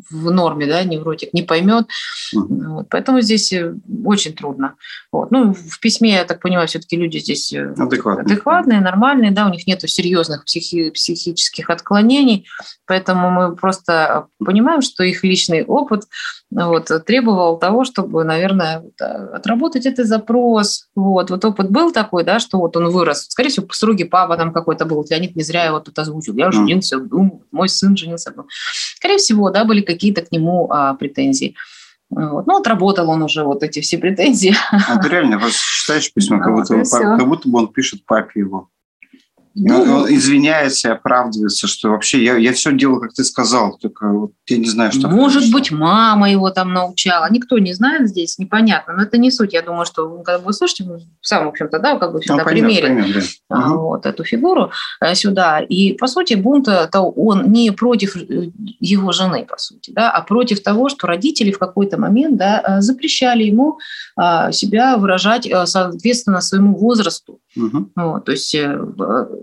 в 0.09 0.31
норме, 0.31 0.65
да, 0.65 0.83
невротик 0.83 1.33
не 1.33 1.41
поймет. 1.41 1.87
Вот, 2.33 2.87
поэтому 2.89 3.21
здесь 3.21 3.51
э, 3.53 3.73
очень 4.05 4.33
трудно. 4.33 4.75
Вот. 5.11 5.31
Ну, 5.31 5.53
в 5.53 5.79
письме, 5.79 6.13
я 6.13 6.25
так 6.25 6.41
понимаю, 6.41 6.67
все-таки 6.67 6.95
люди 6.95 7.17
здесь 7.17 7.53
э, 7.53 7.73
адекватные, 7.77 8.25
адекватные 8.25 8.79
нормальные, 8.81 9.31
да, 9.31 9.45
у 9.45 9.49
них 9.49 9.67
нет 9.67 9.81
серьезных 9.81 10.45
психи- 10.45 10.91
психических 10.91 11.69
отклонений, 11.69 12.47
поэтому 12.85 13.29
мы 13.29 13.55
просто 13.55 14.27
понимаем, 14.43 14.81
что 14.81 15.03
их 15.03 15.23
личный 15.23 15.63
опыт 15.63 16.03
вот, 16.51 16.89
требовал 17.05 17.57
того, 17.57 17.83
чтобы, 17.83 18.23
наверное, 18.33 18.83
отработать 19.33 19.85
этот 19.85 20.07
запрос. 20.07 20.87
Вот, 20.95 21.29
вот 21.29 21.45
опыт 21.45 21.69
был 21.69 21.91
такой, 21.91 22.23
да, 22.23 22.39
что 22.39 22.57
вот 22.57 22.75
он 22.75 22.89
вырос. 22.89 23.27
Скорее 23.29 23.49
всего, 23.49 23.65
по 23.65 23.73
супруге 23.73 24.05
папа 24.05 24.37
там 24.37 24.51
какой-то 24.51 24.85
был. 24.85 25.05
Леонид 25.09 25.35
не 25.35 25.43
зря 25.43 25.65
его 25.65 25.79
тут 25.79 25.97
озвучил. 25.99 26.35
Я 26.35 26.51
женился, 26.51 26.97
ну, 26.97 27.43
мой 27.51 27.69
сын 27.69 27.95
женился. 27.95 28.33
Ну, 28.35 28.45
скорее 28.95 29.17
всего, 29.17 29.49
да, 29.49 29.65
были 29.65 29.81
какие-то 29.81 30.21
к 30.21 30.31
нему 30.31 30.67
а, 30.71 30.93
претензии. 30.95 31.55
Вот. 32.09 32.47
Ну, 32.47 32.57
отработал 32.57 33.09
он 33.09 33.21
уже 33.23 33.43
вот 33.43 33.63
эти 33.63 33.79
все 33.81 33.97
претензии. 33.97 34.55
А 34.71 34.97
ты 34.99 35.09
реально 35.09 35.39
читаешь 35.51 36.11
письма, 36.13 36.39
как, 36.39 36.53
будто, 36.55 36.83
как 36.83 37.27
будто 37.27 37.49
бы 37.49 37.59
он 37.59 37.67
пишет 37.73 38.05
папе 38.05 38.41
его. 38.41 38.69
Ну, 39.55 39.81
он 39.81 40.13
извиняется 40.13 40.89
и 40.89 40.91
оправдывается, 40.91 41.67
что 41.67 41.89
вообще 41.89 42.23
я, 42.23 42.37
я 42.37 42.53
все 42.53 42.73
делал, 42.73 42.99
как 42.99 43.13
ты 43.13 43.23
сказал, 43.23 43.77
только 43.77 44.07
вот 44.09 44.31
я 44.47 44.57
не 44.57 44.67
знаю, 44.67 44.91
что... 44.91 45.07
Может 45.07 45.51
быть, 45.51 45.71
мама 45.71 46.29
его 46.29 46.49
там 46.49 46.73
научала. 46.73 47.27
Никто 47.29 47.59
не 47.59 47.73
знает 47.73 48.09
здесь, 48.09 48.37
непонятно. 48.39 48.93
Но 48.93 49.03
это 49.03 49.17
не 49.17 49.31
суть. 49.31 49.53
Я 49.53 49.61
думаю, 49.61 49.85
что 49.85 50.09
когда 50.23 50.39
вы 50.39 50.53
слышите, 50.53 50.85
сам, 51.21 51.45
в 51.45 51.49
общем-то, 51.49 51.79
да, 51.79 51.97
как 51.97 52.13
бы 52.13 52.19
всегда 52.19 52.43
ну, 52.43 52.49
примерим 52.49 53.05
да. 53.49 53.57
угу. 53.57 53.79
вот 53.89 54.05
эту 54.05 54.23
фигуру 54.23 54.71
э, 55.01 55.15
сюда. 55.15 55.59
И, 55.59 55.93
по 55.93 56.07
сути, 56.07 56.33
бунт 56.33 56.67
это 56.67 57.01
он 57.01 57.51
не 57.51 57.71
против 57.71 58.15
э, 58.15 58.49
его 58.79 59.11
жены, 59.11 59.45
по 59.45 59.57
сути, 59.57 59.91
да, 59.91 60.11
а 60.11 60.21
против 60.21 60.63
того, 60.63 60.89
что 60.89 61.07
родители 61.07 61.51
в 61.51 61.59
какой-то 61.59 61.99
момент 61.99 62.37
да, 62.37 62.63
э, 62.65 62.81
запрещали 62.81 63.43
ему 63.43 63.79
себя 64.51 64.97
выражать 64.97 65.49
соответственно 65.65 66.39
своему 66.41 66.77
возрасту. 66.77 67.39
Угу. 67.55 67.91
Вот, 67.95 68.25
то 68.25 68.31
есть 68.31 68.55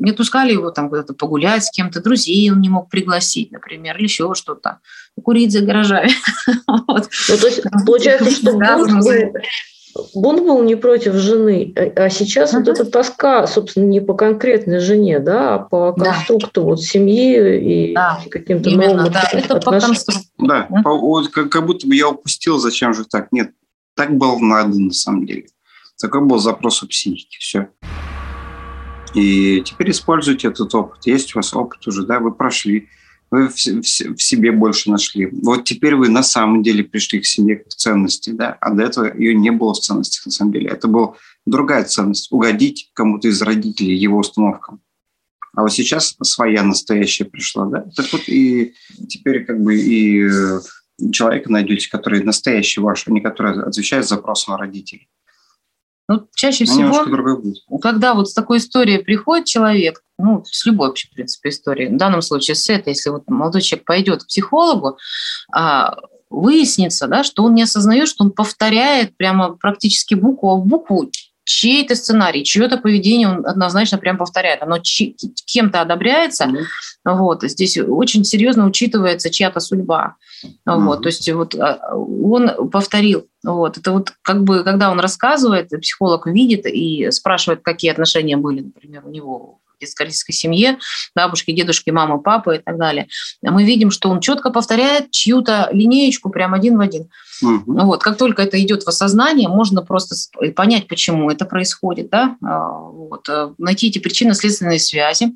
не 0.01 0.11
отпускали 0.11 0.53
его 0.53 0.71
там 0.71 0.89
куда-то 0.89 1.15
погулять 1.15 1.65
с 1.65 1.71
кем-то, 1.71 2.03
друзей 2.03 2.51
он 2.51 2.61
не 2.61 2.69
мог 2.69 2.89
пригласить, 2.89 3.53
например, 3.53 3.97
или 3.97 4.05
еще 4.05 4.35
что-то, 4.35 4.81
курить 5.23 5.53
за 5.53 5.61
гаражами. 5.61 6.11
вот. 6.67 7.09
ну, 7.29 7.37
то 7.37 7.47
есть 7.47 7.63
получается, 7.87 8.31
что 8.31 8.53
бунт 8.53 9.05
был, 9.05 9.41
бунт 10.15 10.43
был 10.43 10.63
не 10.63 10.77
против 10.77 11.15
жены, 11.15 11.73
а, 11.77 12.05
а 12.05 12.11
сейчас 12.11 12.53
вот 12.53 12.69
эта 12.69 12.85
тоска, 12.85 13.47
собственно, 13.47 13.85
не 13.85 14.01
по 14.01 14.15
конкретной 14.15 14.81
жене, 14.81 15.19
да, 15.19 15.55
а 15.55 15.59
по 15.59 15.93
конструкту 15.93 16.65
вот 16.65 16.83
семьи 16.83 17.93
и 17.93 17.97
каким-то 18.31 18.71
новым 18.71 19.13
да, 19.13 19.29
это 19.33 19.61
по 19.61 19.79
конструкту. 19.79 20.23
Да, 20.39 20.69
как 21.33 21.67
будто 21.67 21.87
бы 21.87 21.95
я 21.95 22.09
упустил, 22.09 22.59
зачем 22.59 22.95
же 22.95 23.05
так. 23.05 23.29
Нет, 23.33 23.51
так 23.95 24.17
было 24.17 24.39
надо 24.39 24.79
на 24.79 24.93
самом 24.93 25.27
деле. 25.27 25.47
Такой 26.01 26.23
был 26.23 26.39
запрос 26.39 26.83
у 26.83 26.87
психики, 26.89 27.37
все. 27.39 27.69
И 29.15 29.63
теперь 29.63 29.91
используйте 29.91 30.49
этот 30.49 30.75
опыт. 30.75 31.07
Есть 31.07 31.35
у 31.35 31.39
вас 31.39 31.55
опыт 31.55 31.87
уже, 31.87 32.05
да, 32.07 32.21
вы 32.21 32.33
прошли, 32.33 32.89
вы 33.31 33.49
в, 33.49 33.55
в, 33.55 33.83
в 33.83 34.23
себе 34.23 34.53
больше 34.53 34.91
нашли. 34.91 35.29
Вот 35.43 35.65
теперь 35.65 35.95
вы 35.95 36.09
на 36.09 36.23
самом 36.23 36.63
деле 36.63 36.85
пришли 36.85 37.21
к 37.21 37.27
себе 37.27 37.57
к 37.57 37.69
ценности, 37.69 38.31
да, 38.31 38.57
а 38.61 38.71
до 38.73 38.85
этого 38.85 39.17
ее 39.17 39.35
не 39.35 39.51
было 39.51 39.75
в 39.75 39.81
ценностях 39.81 40.27
на 40.27 40.33
самом 40.33 40.53
деле. 40.53 40.69
Это 40.69 40.89
была 40.89 41.15
другая 41.47 41.85
ценность– 41.85 42.29
угодить 42.33 42.91
кому-то 42.95 43.29
из 43.29 43.43
родителей 43.43 43.97
его 43.97 44.19
установкам. 44.19 44.81
А 45.55 45.63
вот 45.63 45.73
сейчас 45.73 46.17
своя 46.23 46.63
настоящая 46.63 47.25
пришла, 47.25 47.67
да. 47.67 47.85
Так 47.97 48.13
вот 48.13 48.23
и 48.29 48.75
теперь 49.09 49.45
как 49.45 49.61
бы 49.61 49.77
и 49.77 50.29
человека 51.13 51.51
найдете, 51.51 51.91
который 51.91 52.23
настоящий 52.23 52.81
ваш, 52.81 53.09
а 53.09 53.11
не 53.11 53.21
который 53.21 53.61
отвечает 53.63 54.07
запросам 54.07 54.57
родителей. 54.57 55.09
Ну, 56.11 56.27
чаще 56.35 56.65
всего, 56.65 57.07
когда 57.79 58.15
вот 58.15 58.29
с 58.29 58.35
такой 58.35 58.59
историей 58.59 58.99
приходит 58.99 59.47
человек, 59.47 60.03
ну, 60.19 60.43
с 60.45 60.67
любой 60.67 60.89
вообще, 60.89 61.07
в 61.07 61.15
принципе, 61.15 61.51
историей, 61.51 61.95
в 61.95 61.97
данном 61.97 62.21
случае 62.21 62.57
с 62.57 62.69
этой, 62.69 62.95
если 62.95 63.11
вот 63.11 63.29
молодой 63.29 63.63
человек 63.63 63.87
пойдет 63.87 64.25
к 64.25 64.27
психологу, 64.27 64.99
а, 65.55 65.97
выяснится, 66.29 67.07
да, 67.07 67.23
что 67.23 67.45
он 67.45 67.55
не 67.55 67.63
осознает, 67.63 68.09
что 68.09 68.25
он 68.25 68.33
повторяет 68.33 69.17
прямо 69.17 69.51
практически 69.51 70.15
букву 70.15 70.61
в 70.61 70.67
букву 70.67 71.09
чей-то 71.45 71.95
сценарий, 71.95 72.43
чье-то 72.43 72.79
поведение 72.79 73.29
он 73.29 73.47
однозначно 73.47 73.99
прям 73.99 74.19
повторяет. 74.19 74.63
Оно 74.63 74.79
кем-то 74.81 75.81
одобряется. 75.81 76.47
Mm-hmm. 76.47 77.15
Вот. 77.17 77.43
Здесь 77.43 77.79
очень 77.79 78.25
серьезно 78.25 78.67
учитывается 78.67 79.31
чья-то 79.31 79.61
судьба. 79.61 80.17
Mm-hmm. 80.45 80.85
Вот. 80.85 81.03
То 81.03 81.09
есть 81.09 81.31
вот 81.33 81.55
а, 81.55 81.95
он 81.95 82.69
повторил. 82.71 83.27
Вот. 83.45 83.79
Это 83.79 83.93
вот 83.93 84.13
как 84.23 84.45
бы, 84.45 84.65
когда 84.65 84.91
он 84.91 85.01
рассказывает, 85.01 85.71
психолог 85.81 86.27
видит 86.27 86.67
и 86.67 87.11
спрашивает, 87.11 87.63
какие 87.63 87.91
отношения 87.91 88.37
были, 88.37 88.61
например, 88.61 89.07
у 89.07 89.11
него 89.11 89.61
детско-родительской 89.81 90.35
семье, 90.35 90.79
бабушки, 91.15 91.53
дедушки, 91.53 91.91
мамы, 91.91 92.21
папы 92.21 92.57
и 92.57 92.59
так 92.59 92.77
далее, 92.77 93.09
мы 93.43 93.65
видим, 93.65 93.91
что 93.91 94.11
он 94.11 94.21
четко 94.21 94.51
повторяет 94.51 95.11
чью-то 95.11 95.71
линеечку 95.73 96.31
прям 96.31 96.55
один 96.55 96.77
в 96.77 96.81
один. 96.81 97.09
Угу. 97.43 97.63
Вот, 97.67 98.03
как 98.03 98.19
только 98.19 98.43
это 98.43 98.63
идет 98.63 98.83
в 98.83 98.89
осознание, 98.89 99.49
можно 99.49 99.83
просто 99.83 100.15
понять, 100.55 100.87
почему 100.87 101.31
это 101.31 101.47
происходит, 101.47 102.11
да, 102.11 102.37
а, 102.45 102.69
вот, 102.69 103.29
э, 103.29 103.55
найти 103.57 103.89
эти 103.89 103.99
причинно-следственные 103.99 104.79
связи, 104.79 105.25
а 105.25 105.33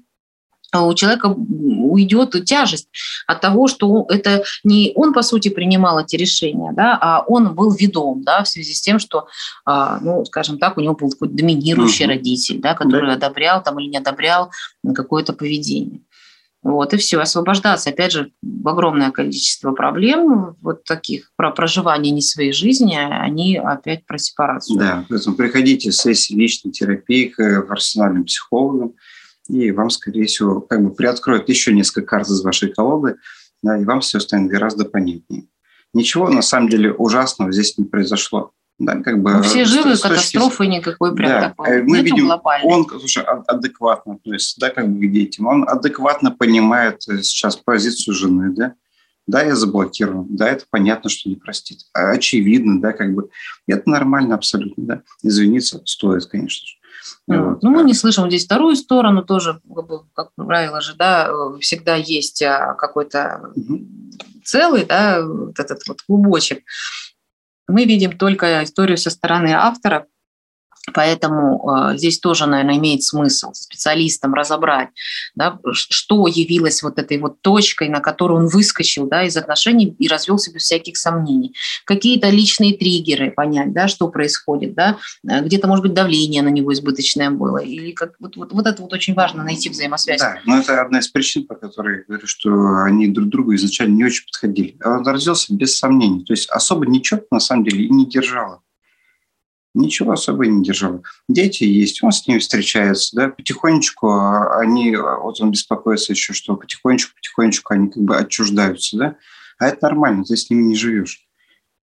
у 0.83 0.95
человека 0.95 1.27
уйдет 1.27 2.45
тяжесть 2.45 2.89
от 3.27 3.41
того, 3.41 3.69
что 3.69 4.07
это 4.09 4.45
не 4.65 4.93
он, 4.95 5.13
по 5.13 5.23
сути, 5.23 5.49
принимал 5.49 6.01
эти 6.01 6.17
решения, 6.17 6.73
да, 6.73 6.99
а 7.01 7.25
он 7.27 7.55
был 7.55 7.73
ведом 7.73 8.23
да, 8.23 8.43
в 8.43 8.49
связи 8.49 8.75
с 8.75 8.81
тем, 8.81 8.99
что, 8.99 9.27
а, 9.65 9.99
ну, 10.01 10.25
скажем 10.25 10.59
так, 10.59 10.77
у 10.77 10.81
него 10.81 10.95
был 10.95 11.11
какой-то 11.11 11.35
доминирующий 11.35 12.05
угу. 12.07 12.15
родитель, 12.15 12.61
да, 12.61 12.75
который 12.75 13.09
да. 13.09 13.15
одобрял 13.15 13.63
там, 13.63 13.79
или 13.79 13.89
не 13.89 13.99
одобрял 13.99 14.51
какое-то 14.95 15.33
поведение. 15.33 16.01
Вот, 16.65 16.95
и 16.95 16.97
все, 16.97 17.21
освобождаться. 17.21 17.91
Опять 17.91 18.13
же, 18.13 18.33
огромное 18.65 19.11
количество 19.11 19.73
проблем 19.73 20.57
вот 20.63 20.85
таких 20.85 21.31
про 21.37 21.51
проживание 21.51 22.11
не 22.11 22.23
своей 22.23 22.53
жизни, 22.55 22.97
они 22.97 23.59
опять 23.59 24.07
про 24.07 24.17
сепарацию. 24.17 24.79
Да, 24.79 25.05
поэтому 25.07 25.37
приходите 25.37 25.91
в 25.91 25.95
сессии 25.95 26.33
личной 26.33 26.73
терапии 26.73 27.27
к 27.27 27.67
профессиональным 27.67 28.25
психологам, 28.25 28.95
и 29.49 29.71
вам, 29.71 29.91
скорее 29.91 30.27
всего, 30.27 30.61
как 30.61 30.83
бы 30.83 30.95
приоткроют 30.95 31.49
еще 31.49 31.73
несколько 31.73 32.07
карт 32.07 32.29
из 32.29 32.43
вашей 32.43 32.73
колоды, 32.73 33.17
да, 33.63 33.79
и 33.79 33.85
вам 33.85 34.01
все 34.01 34.21
станет 34.21 34.51
гораздо 34.51 34.85
понятнее. 34.85 35.47
Ничего, 35.93 36.29
на 36.29 36.43
самом 36.43 36.69
деле, 36.69 36.93
ужасного 36.93 37.53
здесь 37.53 37.79
не 37.79 37.85
произошло. 37.85 38.53
Да, 38.79 38.97
как 39.03 39.23
бы, 39.23 39.35
Мы 39.35 39.43
все 39.45 39.65
живы, 39.65 39.97
катастрофы 39.97 40.67
никакой 40.67 41.15
прям 41.15 41.31
да, 41.31 41.49
такой. 41.51 41.69
Э, 41.69 41.83
мы 41.85 41.99
Нету 41.99 42.05
видим, 42.07 42.27
глобальной. 42.27 42.69
он 42.69 42.89
слушай, 42.89 43.23
адекватно 43.23 44.15
относится, 44.15 44.59
да, 44.59 44.71
как 44.71 44.89
бы 44.89 45.07
к 45.07 45.13
детям. 45.13 45.47
Он 45.47 45.69
адекватно 45.69 46.33
понимает 46.33 47.03
э, 47.09 47.23
сейчас 47.23 47.57
позицию 47.57 48.15
жены, 48.15 48.53
да. 48.53 48.75
Да, 49.29 49.43
я 49.43 49.55
заблокирован, 49.55 50.27
да, 50.29 50.51
это 50.51 50.65
понятно, 50.69 51.09
что 51.09 51.31
не 51.31 51.37
простит. 51.37 51.79
Очевидно, 51.93 52.81
да, 52.81 52.93
как 52.93 53.15
бы. 53.15 53.31
Это 53.69 53.89
нормально 53.89 54.35
абсолютно, 54.35 54.85
да. 54.85 55.03
Извиниться 55.23 55.81
стоит, 55.85 56.27
конечно 56.27 56.67
же. 56.67 56.75
Вот. 57.27 57.63
Ну, 57.63 57.71
мы 57.71 57.83
не 57.83 57.95
слышим 57.95 58.29
здесь 58.29 58.45
вторую 58.45 58.77
сторону 58.77 59.25
тоже, 59.25 59.61
как 60.15 60.31
правило 60.37 60.81
же, 60.81 60.95
да, 60.95 61.31
всегда 61.61 61.95
есть 61.95 62.43
а, 62.43 62.75
какой-то 62.75 63.53
целый, 64.45 64.85
да, 64.85 65.23
вот 65.23 65.59
этот 65.59 65.87
вот 65.87 66.03
клубочек. 66.03 66.63
Мы 67.67 67.85
видим 67.85 68.17
только 68.17 68.63
историю 68.63 68.99
со 68.99 69.11
стороны 69.11 69.53
автора, 69.53 70.07
Поэтому 70.93 71.93
э, 71.93 71.97
здесь 71.97 72.19
тоже, 72.19 72.47
наверное, 72.47 72.77
имеет 72.77 73.03
смысл 73.03 73.53
специалистам 73.55 74.35
разобрать, 74.35 74.89
да, 75.35 75.59
что 75.73 76.27
явилось 76.27 76.83
вот 76.83 76.99
этой 76.99 77.19
вот 77.19 77.41
точкой, 77.41 77.89
на 77.89 78.01
которую 78.01 78.41
он 78.41 78.49
выскочил 78.49 79.09
да, 79.09 79.25
из 79.25 79.37
отношений 79.37 79.95
и 79.99 80.09
развелся 80.09 80.53
без 80.53 80.63
всяких 80.63 80.97
сомнений. 80.97 81.55
Какие-то 81.85 82.29
личные 82.29 82.77
триггеры 82.77 83.31
понять, 83.31 83.73
да, 83.73 83.89
что 83.89 84.09
происходит, 84.09 84.75
да, 84.75 84.99
э, 85.27 85.43
где-то, 85.43 85.69
может 85.69 85.83
быть, 85.83 85.95
давление 85.95 86.43
на 86.43 86.49
него 86.49 86.73
избыточное 86.73 87.31
было. 87.31 87.59
Или 87.59 87.93
как, 87.93 88.13
вот, 88.21 88.37
вот, 88.37 88.53
вот 88.53 88.67
это 88.67 88.83
вот 88.83 88.93
очень 88.93 89.15
важно 89.15 89.43
найти 89.43 89.71
взаимосвязь. 89.71 90.21
Да, 90.21 90.39
но 90.45 90.59
это 90.59 90.83
одна 90.83 90.99
из 90.99 91.09
причин, 91.09 91.47
по 91.47 91.55
которой 91.55 91.99
я 91.99 92.05
говорю, 92.07 92.27
что 92.27 92.51
они 92.85 93.09
друг 93.09 93.29
другу 93.31 93.55
изначально 93.55 93.95
не 93.95 94.05
очень 94.05 94.27
подходили. 94.27 94.77
Он 94.85 95.07
развелся 95.07 95.55
без 95.55 95.79
сомнений. 95.79 96.25
То 96.25 96.33
есть 96.35 96.51
особо 96.51 96.87
ничего 96.87 97.23
на 97.31 97.41
самом 97.41 97.65
деле 97.65 97.85
и 97.85 97.91
не 97.91 98.07
держало 98.07 98.61
ничего 99.75 100.13
особо 100.13 100.47
не 100.47 100.63
держал. 100.63 101.03
Дети 101.29 101.65
есть, 101.65 102.03
он 102.03 102.13
с 102.13 102.27
ними 102.27 102.39
встречается, 102.39 103.17
да, 103.17 103.29
потихонечку 103.29 104.09
они, 104.57 104.97
вот 104.97 105.41
он 105.41 105.51
беспокоится 105.51 106.13
еще, 106.13 106.33
что 106.33 106.57
потихонечку-потихонечку 106.57 107.75
они 107.75 107.91
как 107.91 108.03
бы 108.03 108.17
отчуждаются, 108.17 108.97
да, 108.97 109.17
а 109.59 109.69
это 109.69 109.79
нормально, 109.83 110.25
ты 110.25 110.37
с 110.37 110.49
ними 110.51 110.63
не 110.63 110.77
живешь. 110.77 111.21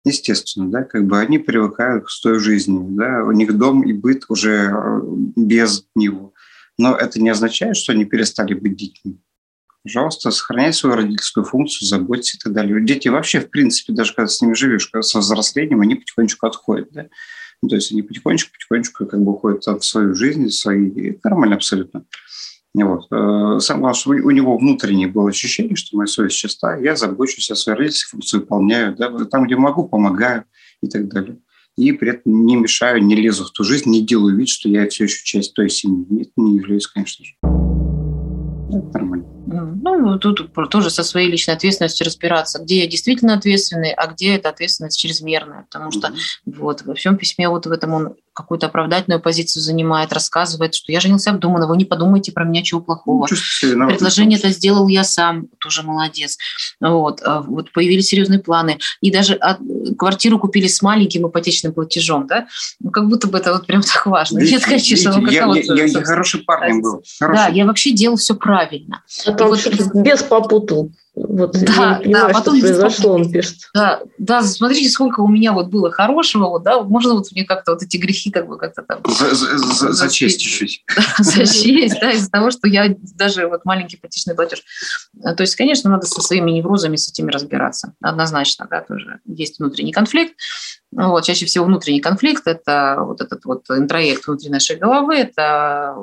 Естественно, 0.04 0.70
да, 0.70 0.82
как 0.82 1.06
бы 1.06 1.18
они 1.18 1.38
привыкают 1.38 2.04
к 2.04 2.22
той 2.22 2.38
жизни, 2.38 2.78
да, 2.96 3.24
у 3.24 3.32
них 3.32 3.56
дом 3.56 3.82
и 3.82 3.92
быт 3.92 4.24
уже 4.28 4.70
э, 4.70 5.00
без 5.36 5.86
него. 5.94 6.34
Но 6.76 6.94
это 6.94 7.20
не 7.20 7.30
означает, 7.30 7.76
что 7.76 7.92
они 7.92 8.04
перестали 8.04 8.52
быть 8.52 8.76
детьми. 8.76 9.18
Пожалуйста, 9.82 10.30
сохраняй 10.30 10.72
свою 10.72 10.96
родительскую 10.96 11.44
функцию, 11.44 11.86
заботься 11.86 12.36
и 12.36 12.40
так 12.40 12.52
далее. 12.52 12.82
Дети 12.82 13.08
вообще, 13.08 13.40
в 13.40 13.50
принципе, 13.50 13.92
даже 13.92 14.14
когда 14.14 14.28
с 14.28 14.40
ними 14.40 14.54
живешь, 14.54 14.88
когда 14.88 15.02
со 15.02 15.18
взрослением, 15.20 15.82
они 15.82 15.94
потихонечку 15.94 16.46
отходят, 16.46 16.88
да. 16.92 17.08
Ну, 17.64 17.68
то 17.68 17.76
есть 17.76 17.90
они 17.92 18.02
потихонечку-потихонечку 18.02 19.06
как 19.06 19.22
бы 19.22 19.32
уходят 19.32 19.64
в 19.64 19.84
свою 19.84 20.14
жизнь, 20.14 20.48
в 20.48 20.52
свои... 20.52 20.90
Это 21.12 21.30
нормально 21.30 21.56
абсолютно. 21.56 22.04
Вот. 22.74 23.06
Э, 23.10 23.58
сам 23.58 23.80
главное, 23.80 23.94
что 23.94 24.10
у 24.10 24.30
него 24.30 24.58
внутреннее 24.58 25.08
было 25.08 25.30
ощущение, 25.30 25.74
что 25.74 25.96
моя 25.96 26.06
совесть 26.06 26.36
чиста, 26.36 26.76
я 26.76 26.94
забочусь 26.94 27.50
о 27.50 27.54
своей 27.54 27.78
родительской 27.78 28.18
функции, 28.18 28.36
выполняю, 28.36 28.94
да, 28.96 29.08
там, 29.24 29.46
где 29.46 29.56
могу, 29.56 29.88
помогаю 29.88 30.44
и 30.82 30.88
так 30.88 31.08
далее. 31.08 31.38
И 31.78 31.90
при 31.92 32.10
этом 32.10 32.44
не 32.44 32.56
мешаю, 32.56 33.02
не 33.02 33.16
лезу 33.16 33.46
в 33.46 33.50
ту 33.52 33.64
жизнь, 33.64 33.88
не 33.88 34.04
делаю 34.04 34.36
вид, 34.36 34.50
что 34.50 34.68
я 34.68 34.86
все 34.86 35.04
еще 35.04 35.24
часть 35.24 35.54
той 35.54 35.70
семьи. 35.70 36.04
Нет, 36.10 36.28
не 36.36 36.58
являюсь, 36.58 36.86
конечно 36.86 37.24
же. 37.24 37.32
Это 38.68 38.90
нормально. 38.92 39.33
Ну, 39.54 40.18
тут 40.18 40.52
тоже 40.70 40.90
со 40.90 41.02
своей 41.02 41.30
личной 41.30 41.54
ответственностью 41.54 42.06
разбираться, 42.06 42.58
где 42.58 42.80
я 42.80 42.86
действительно 42.86 43.34
ответственный, 43.34 43.92
а 43.92 44.06
где 44.06 44.34
эта 44.34 44.48
ответственность 44.48 44.98
чрезмерная. 44.98 45.66
Потому 45.70 45.90
что 45.90 46.08
mm-hmm. 46.08 46.58
вот 46.58 46.82
во 46.82 46.94
всем 46.94 47.16
письме 47.16 47.48
вот 47.48 47.66
в 47.66 47.72
этом 47.72 47.94
он 47.94 48.16
какую-то 48.34 48.66
оправдательную 48.66 49.20
позицию 49.20 49.62
занимает, 49.62 50.12
рассказывает, 50.12 50.74
что 50.74 50.92
я 50.92 51.00
женился 51.00 51.30
обдуманно, 51.30 51.66
вы 51.66 51.76
не 51.76 51.84
подумайте 51.84 52.32
про 52.32 52.44
меня 52.44 52.62
чего 52.62 52.80
плохого. 52.80 53.26
Ну, 53.62 53.88
Предложение 53.88 54.38
это 54.38 54.50
сделал 54.50 54.88
я 54.88 55.04
сам, 55.04 55.46
тоже 55.58 55.82
молодец. 55.82 56.36
Вот, 56.80 57.22
а 57.24 57.40
вот 57.40 57.72
появились 57.72 58.08
серьезные 58.08 58.40
планы. 58.40 58.78
И 59.00 59.10
даже 59.10 59.34
от, 59.34 59.58
квартиру 59.96 60.38
купили 60.38 60.66
с 60.66 60.82
маленьким 60.82 61.28
ипотечным 61.28 61.72
платежом, 61.72 62.26
да? 62.26 62.46
Ну, 62.80 62.90
как 62.90 63.08
будто 63.08 63.28
бы 63.28 63.38
это 63.38 63.52
вот 63.52 63.66
прям 63.66 63.82
так 63.82 64.06
важно. 64.06 64.38
Видите, 64.38 64.56
Нет, 64.56 64.64
конечно, 64.64 64.94
видите, 64.94 65.36
я, 65.36 65.46
я, 65.46 65.74
я, 65.74 65.84
я 65.84 66.04
хороший 66.04 66.40
парень 66.40 66.82
был. 66.82 67.02
Хороший. 67.18 67.36
Да, 67.36 67.48
я 67.48 67.64
вообще 67.66 67.92
делал 67.92 68.16
все 68.16 68.34
правильно. 68.34 69.02
А 69.26 69.32
вот, 69.44 69.66
без 69.94 70.22
попутал. 70.22 70.90
Вот 71.16 71.52
да, 71.52 71.60
я 71.60 72.00
понимаю, 72.02 72.26
да, 72.26 72.28
потом 72.28 72.56
что 72.56 72.66
произошло, 72.66 73.12
он 73.12 73.30
пишет. 73.30 73.56
Да, 73.72 74.02
да, 74.18 74.42
смотрите, 74.42 74.88
сколько 74.88 75.20
у 75.20 75.28
меня 75.28 75.52
вот 75.52 75.68
было 75.68 75.90
хорошего, 75.92 76.48
вот, 76.48 76.64
да, 76.64 76.82
можно 76.82 77.14
вот 77.14 77.30
мне 77.30 77.44
как-то 77.44 77.72
вот 77.72 77.82
эти 77.82 77.96
грехи 77.98 78.32
как 78.32 78.48
бы 78.48 78.58
как-то 78.58 78.82
там... 78.82 79.00
За, 79.06 79.32
за, 79.32 79.58
за, 79.58 79.92
за 79.92 80.08
честь 80.08 80.40
чуть-чуть. 80.40 80.84
За 81.18 81.46
честь, 81.46 82.00
да, 82.00 82.10
из-за 82.10 82.30
того, 82.30 82.50
что 82.50 82.66
я 82.66 82.96
даже 83.14 83.46
вот 83.46 83.64
маленький 83.64 83.96
ипотечный 83.96 84.34
платеж. 84.34 84.62
То 85.22 85.40
есть, 85.40 85.54
конечно, 85.54 85.88
надо 85.88 86.06
со 86.06 86.20
своими 86.20 86.50
неврозами 86.50 86.96
с 86.96 87.08
этими 87.08 87.30
разбираться, 87.30 87.94
однозначно, 88.00 88.66
да, 88.68 88.80
тоже 88.80 89.20
есть 89.24 89.60
внутренний 89.60 89.92
конфликт. 89.92 90.34
Вот, 90.90 91.24
чаще 91.24 91.46
всего 91.46 91.64
внутренний 91.64 92.00
конфликт– 92.00 92.42
это 92.46 92.98
вот 93.00 93.20
этот 93.20 93.44
вот 93.44 93.68
интроект 93.70 94.26
внутри 94.26 94.50
нашей 94.50 94.76
головы, 94.76 95.16
это 95.16 95.96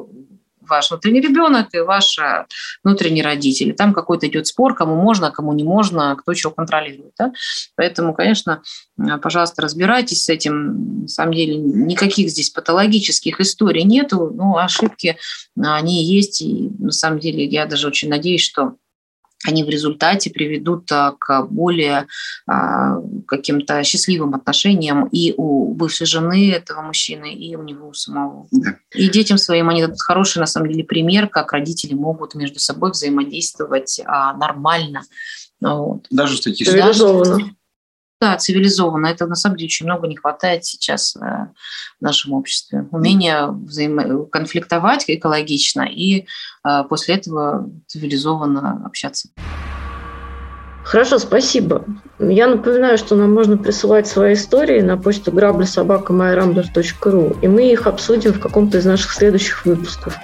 ваш 0.61 0.91
внутренний 0.91 1.21
ребенок 1.21 1.67
и 1.73 1.79
ваш 1.79 2.17
э, 2.19 2.45
внутренний 2.83 3.21
родитель. 3.21 3.73
там 3.73 3.93
какой-то 3.93 4.27
идет 4.27 4.47
спор, 4.47 4.75
кому 4.75 4.95
можно, 4.95 5.31
кому 5.31 5.53
не 5.53 5.63
можно, 5.63 6.15
кто 6.15 6.33
чего 6.33 6.51
контролирует. 6.51 7.13
Да? 7.17 7.33
Поэтому, 7.75 8.13
конечно, 8.13 8.61
э, 8.97 9.17
пожалуйста, 9.17 9.61
разбирайтесь 9.61 10.23
с 10.23 10.29
этим. 10.29 11.01
На 11.01 11.07
самом 11.07 11.33
деле 11.33 11.57
никаких 11.57 12.29
здесь 12.29 12.49
патологических 12.49 13.39
историй 13.39 13.83
нету, 13.83 14.31
но 14.33 14.57
ошибки, 14.57 15.17
они 15.61 16.03
есть. 16.03 16.41
И 16.41 16.69
на 16.79 16.91
самом 16.91 17.19
деле 17.19 17.45
я 17.45 17.65
даже 17.65 17.87
очень 17.87 18.09
надеюсь, 18.09 18.41
что 18.41 18.75
они 19.45 19.63
в 19.63 19.69
результате 19.69 20.29
приведут 20.29 20.91
а, 20.91 21.15
к 21.17 21.47
более 21.47 22.07
а, 22.47 22.97
каким-то 23.27 23.83
счастливым 23.83 24.35
отношениям 24.35 25.07
и 25.07 25.33
у 25.35 25.73
бывшей 25.73 26.07
жены 26.07 26.51
этого 26.51 26.81
мужчины, 26.81 27.33
и 27.33 27.55
у 27.55 27.63
него 27.63 27.93
самого. 27.93 28.47
Да. 28.51 28.75
И 28.93 29.09
детям 29.09 29.37
своим 29.37 29.69
они 29.69 29.81
дадут 29.81 30.01
хороший, 30.01 30.39
на 30.39 30.45
самом 30.45 30.69
деле, 30.69 30.83
пример, 30.83 31.27
как 31.27 31.53
родители 31.53 31.93
могут 31.93 32.35
между 32.35 32.59
собой 32.59 32.91
взаимодействовать 32.91 34.01
а, 34.05 34.33
нормально. 34.33 35.03
Вот. 35.59 36.07
Даже 36.09 36.41
таких 36.41 36.67
Цивилизованно. 36.67 37.55
Да, 38.21 38.37
цивилизованно. 38.37 39.07
Это 39.07 39.25
на 39.25 39.33
самом 39.33 39.57
деле 39.57 39.65
очень 39.65 39.87
много 39.87 40.07
не 40.07 40.15
хватает 40.15 40.63
сейчас 40.63 41.15
э, 41.15 41.19
в 41.19 42.01
нашем 42.01 42.33
обществе. 42.33 42.85
Умение 42.91 43.47
взаимо- 43.47 44.27
конфликтовать 44.27 45.05
экологично 45.07 45.81
и 45.81 46.27
э, 46.63 46.83
после 46.87 47.15
этого 47.15 47.67
цивилизованно 47.87 48.83
общаться. 48.85 49.29
Хорошо, 50.83 51.17
спасибо. 51.17 51.83
Я 52.19 52.47
напоминаю, 52.47 52.99
что 52.99 53.15
нам 53.15 53.33
можно 53.33 53.57
присылать 53.57 54.07
свои 54.07 54.33
истории 54.33 54.81
на 54.81 54.97
почту 54.97 55.31
грабли.собака.майрамблер.ру, 55.31 57.37
и 57.41 57.47
мы 57.47 57.71
их 57.71 57.87
обсудим 57.87 58.33
в 58.33 58.39
каком-то 58.39 58.77
из 58.77 58.85
наших 58.85 59.13
следующих 59.13 59.65
выпусков. 59.65 60.15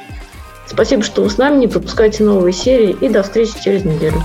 Спасибо, 0.67 1.01
что 1.01 1.23
вы 1.23 1.31
с 1.31 1.39
нами, 1.39 1.57
не 1.57 1.67
пропускайте 1.67 2.23
новые 2.23 2.53
серии, 2.53 2.95
и 3.01 3.09
до 3.09 3.23
встречи 3.23 3.53
через 3.63 3.85
неделю. 3.85 4.23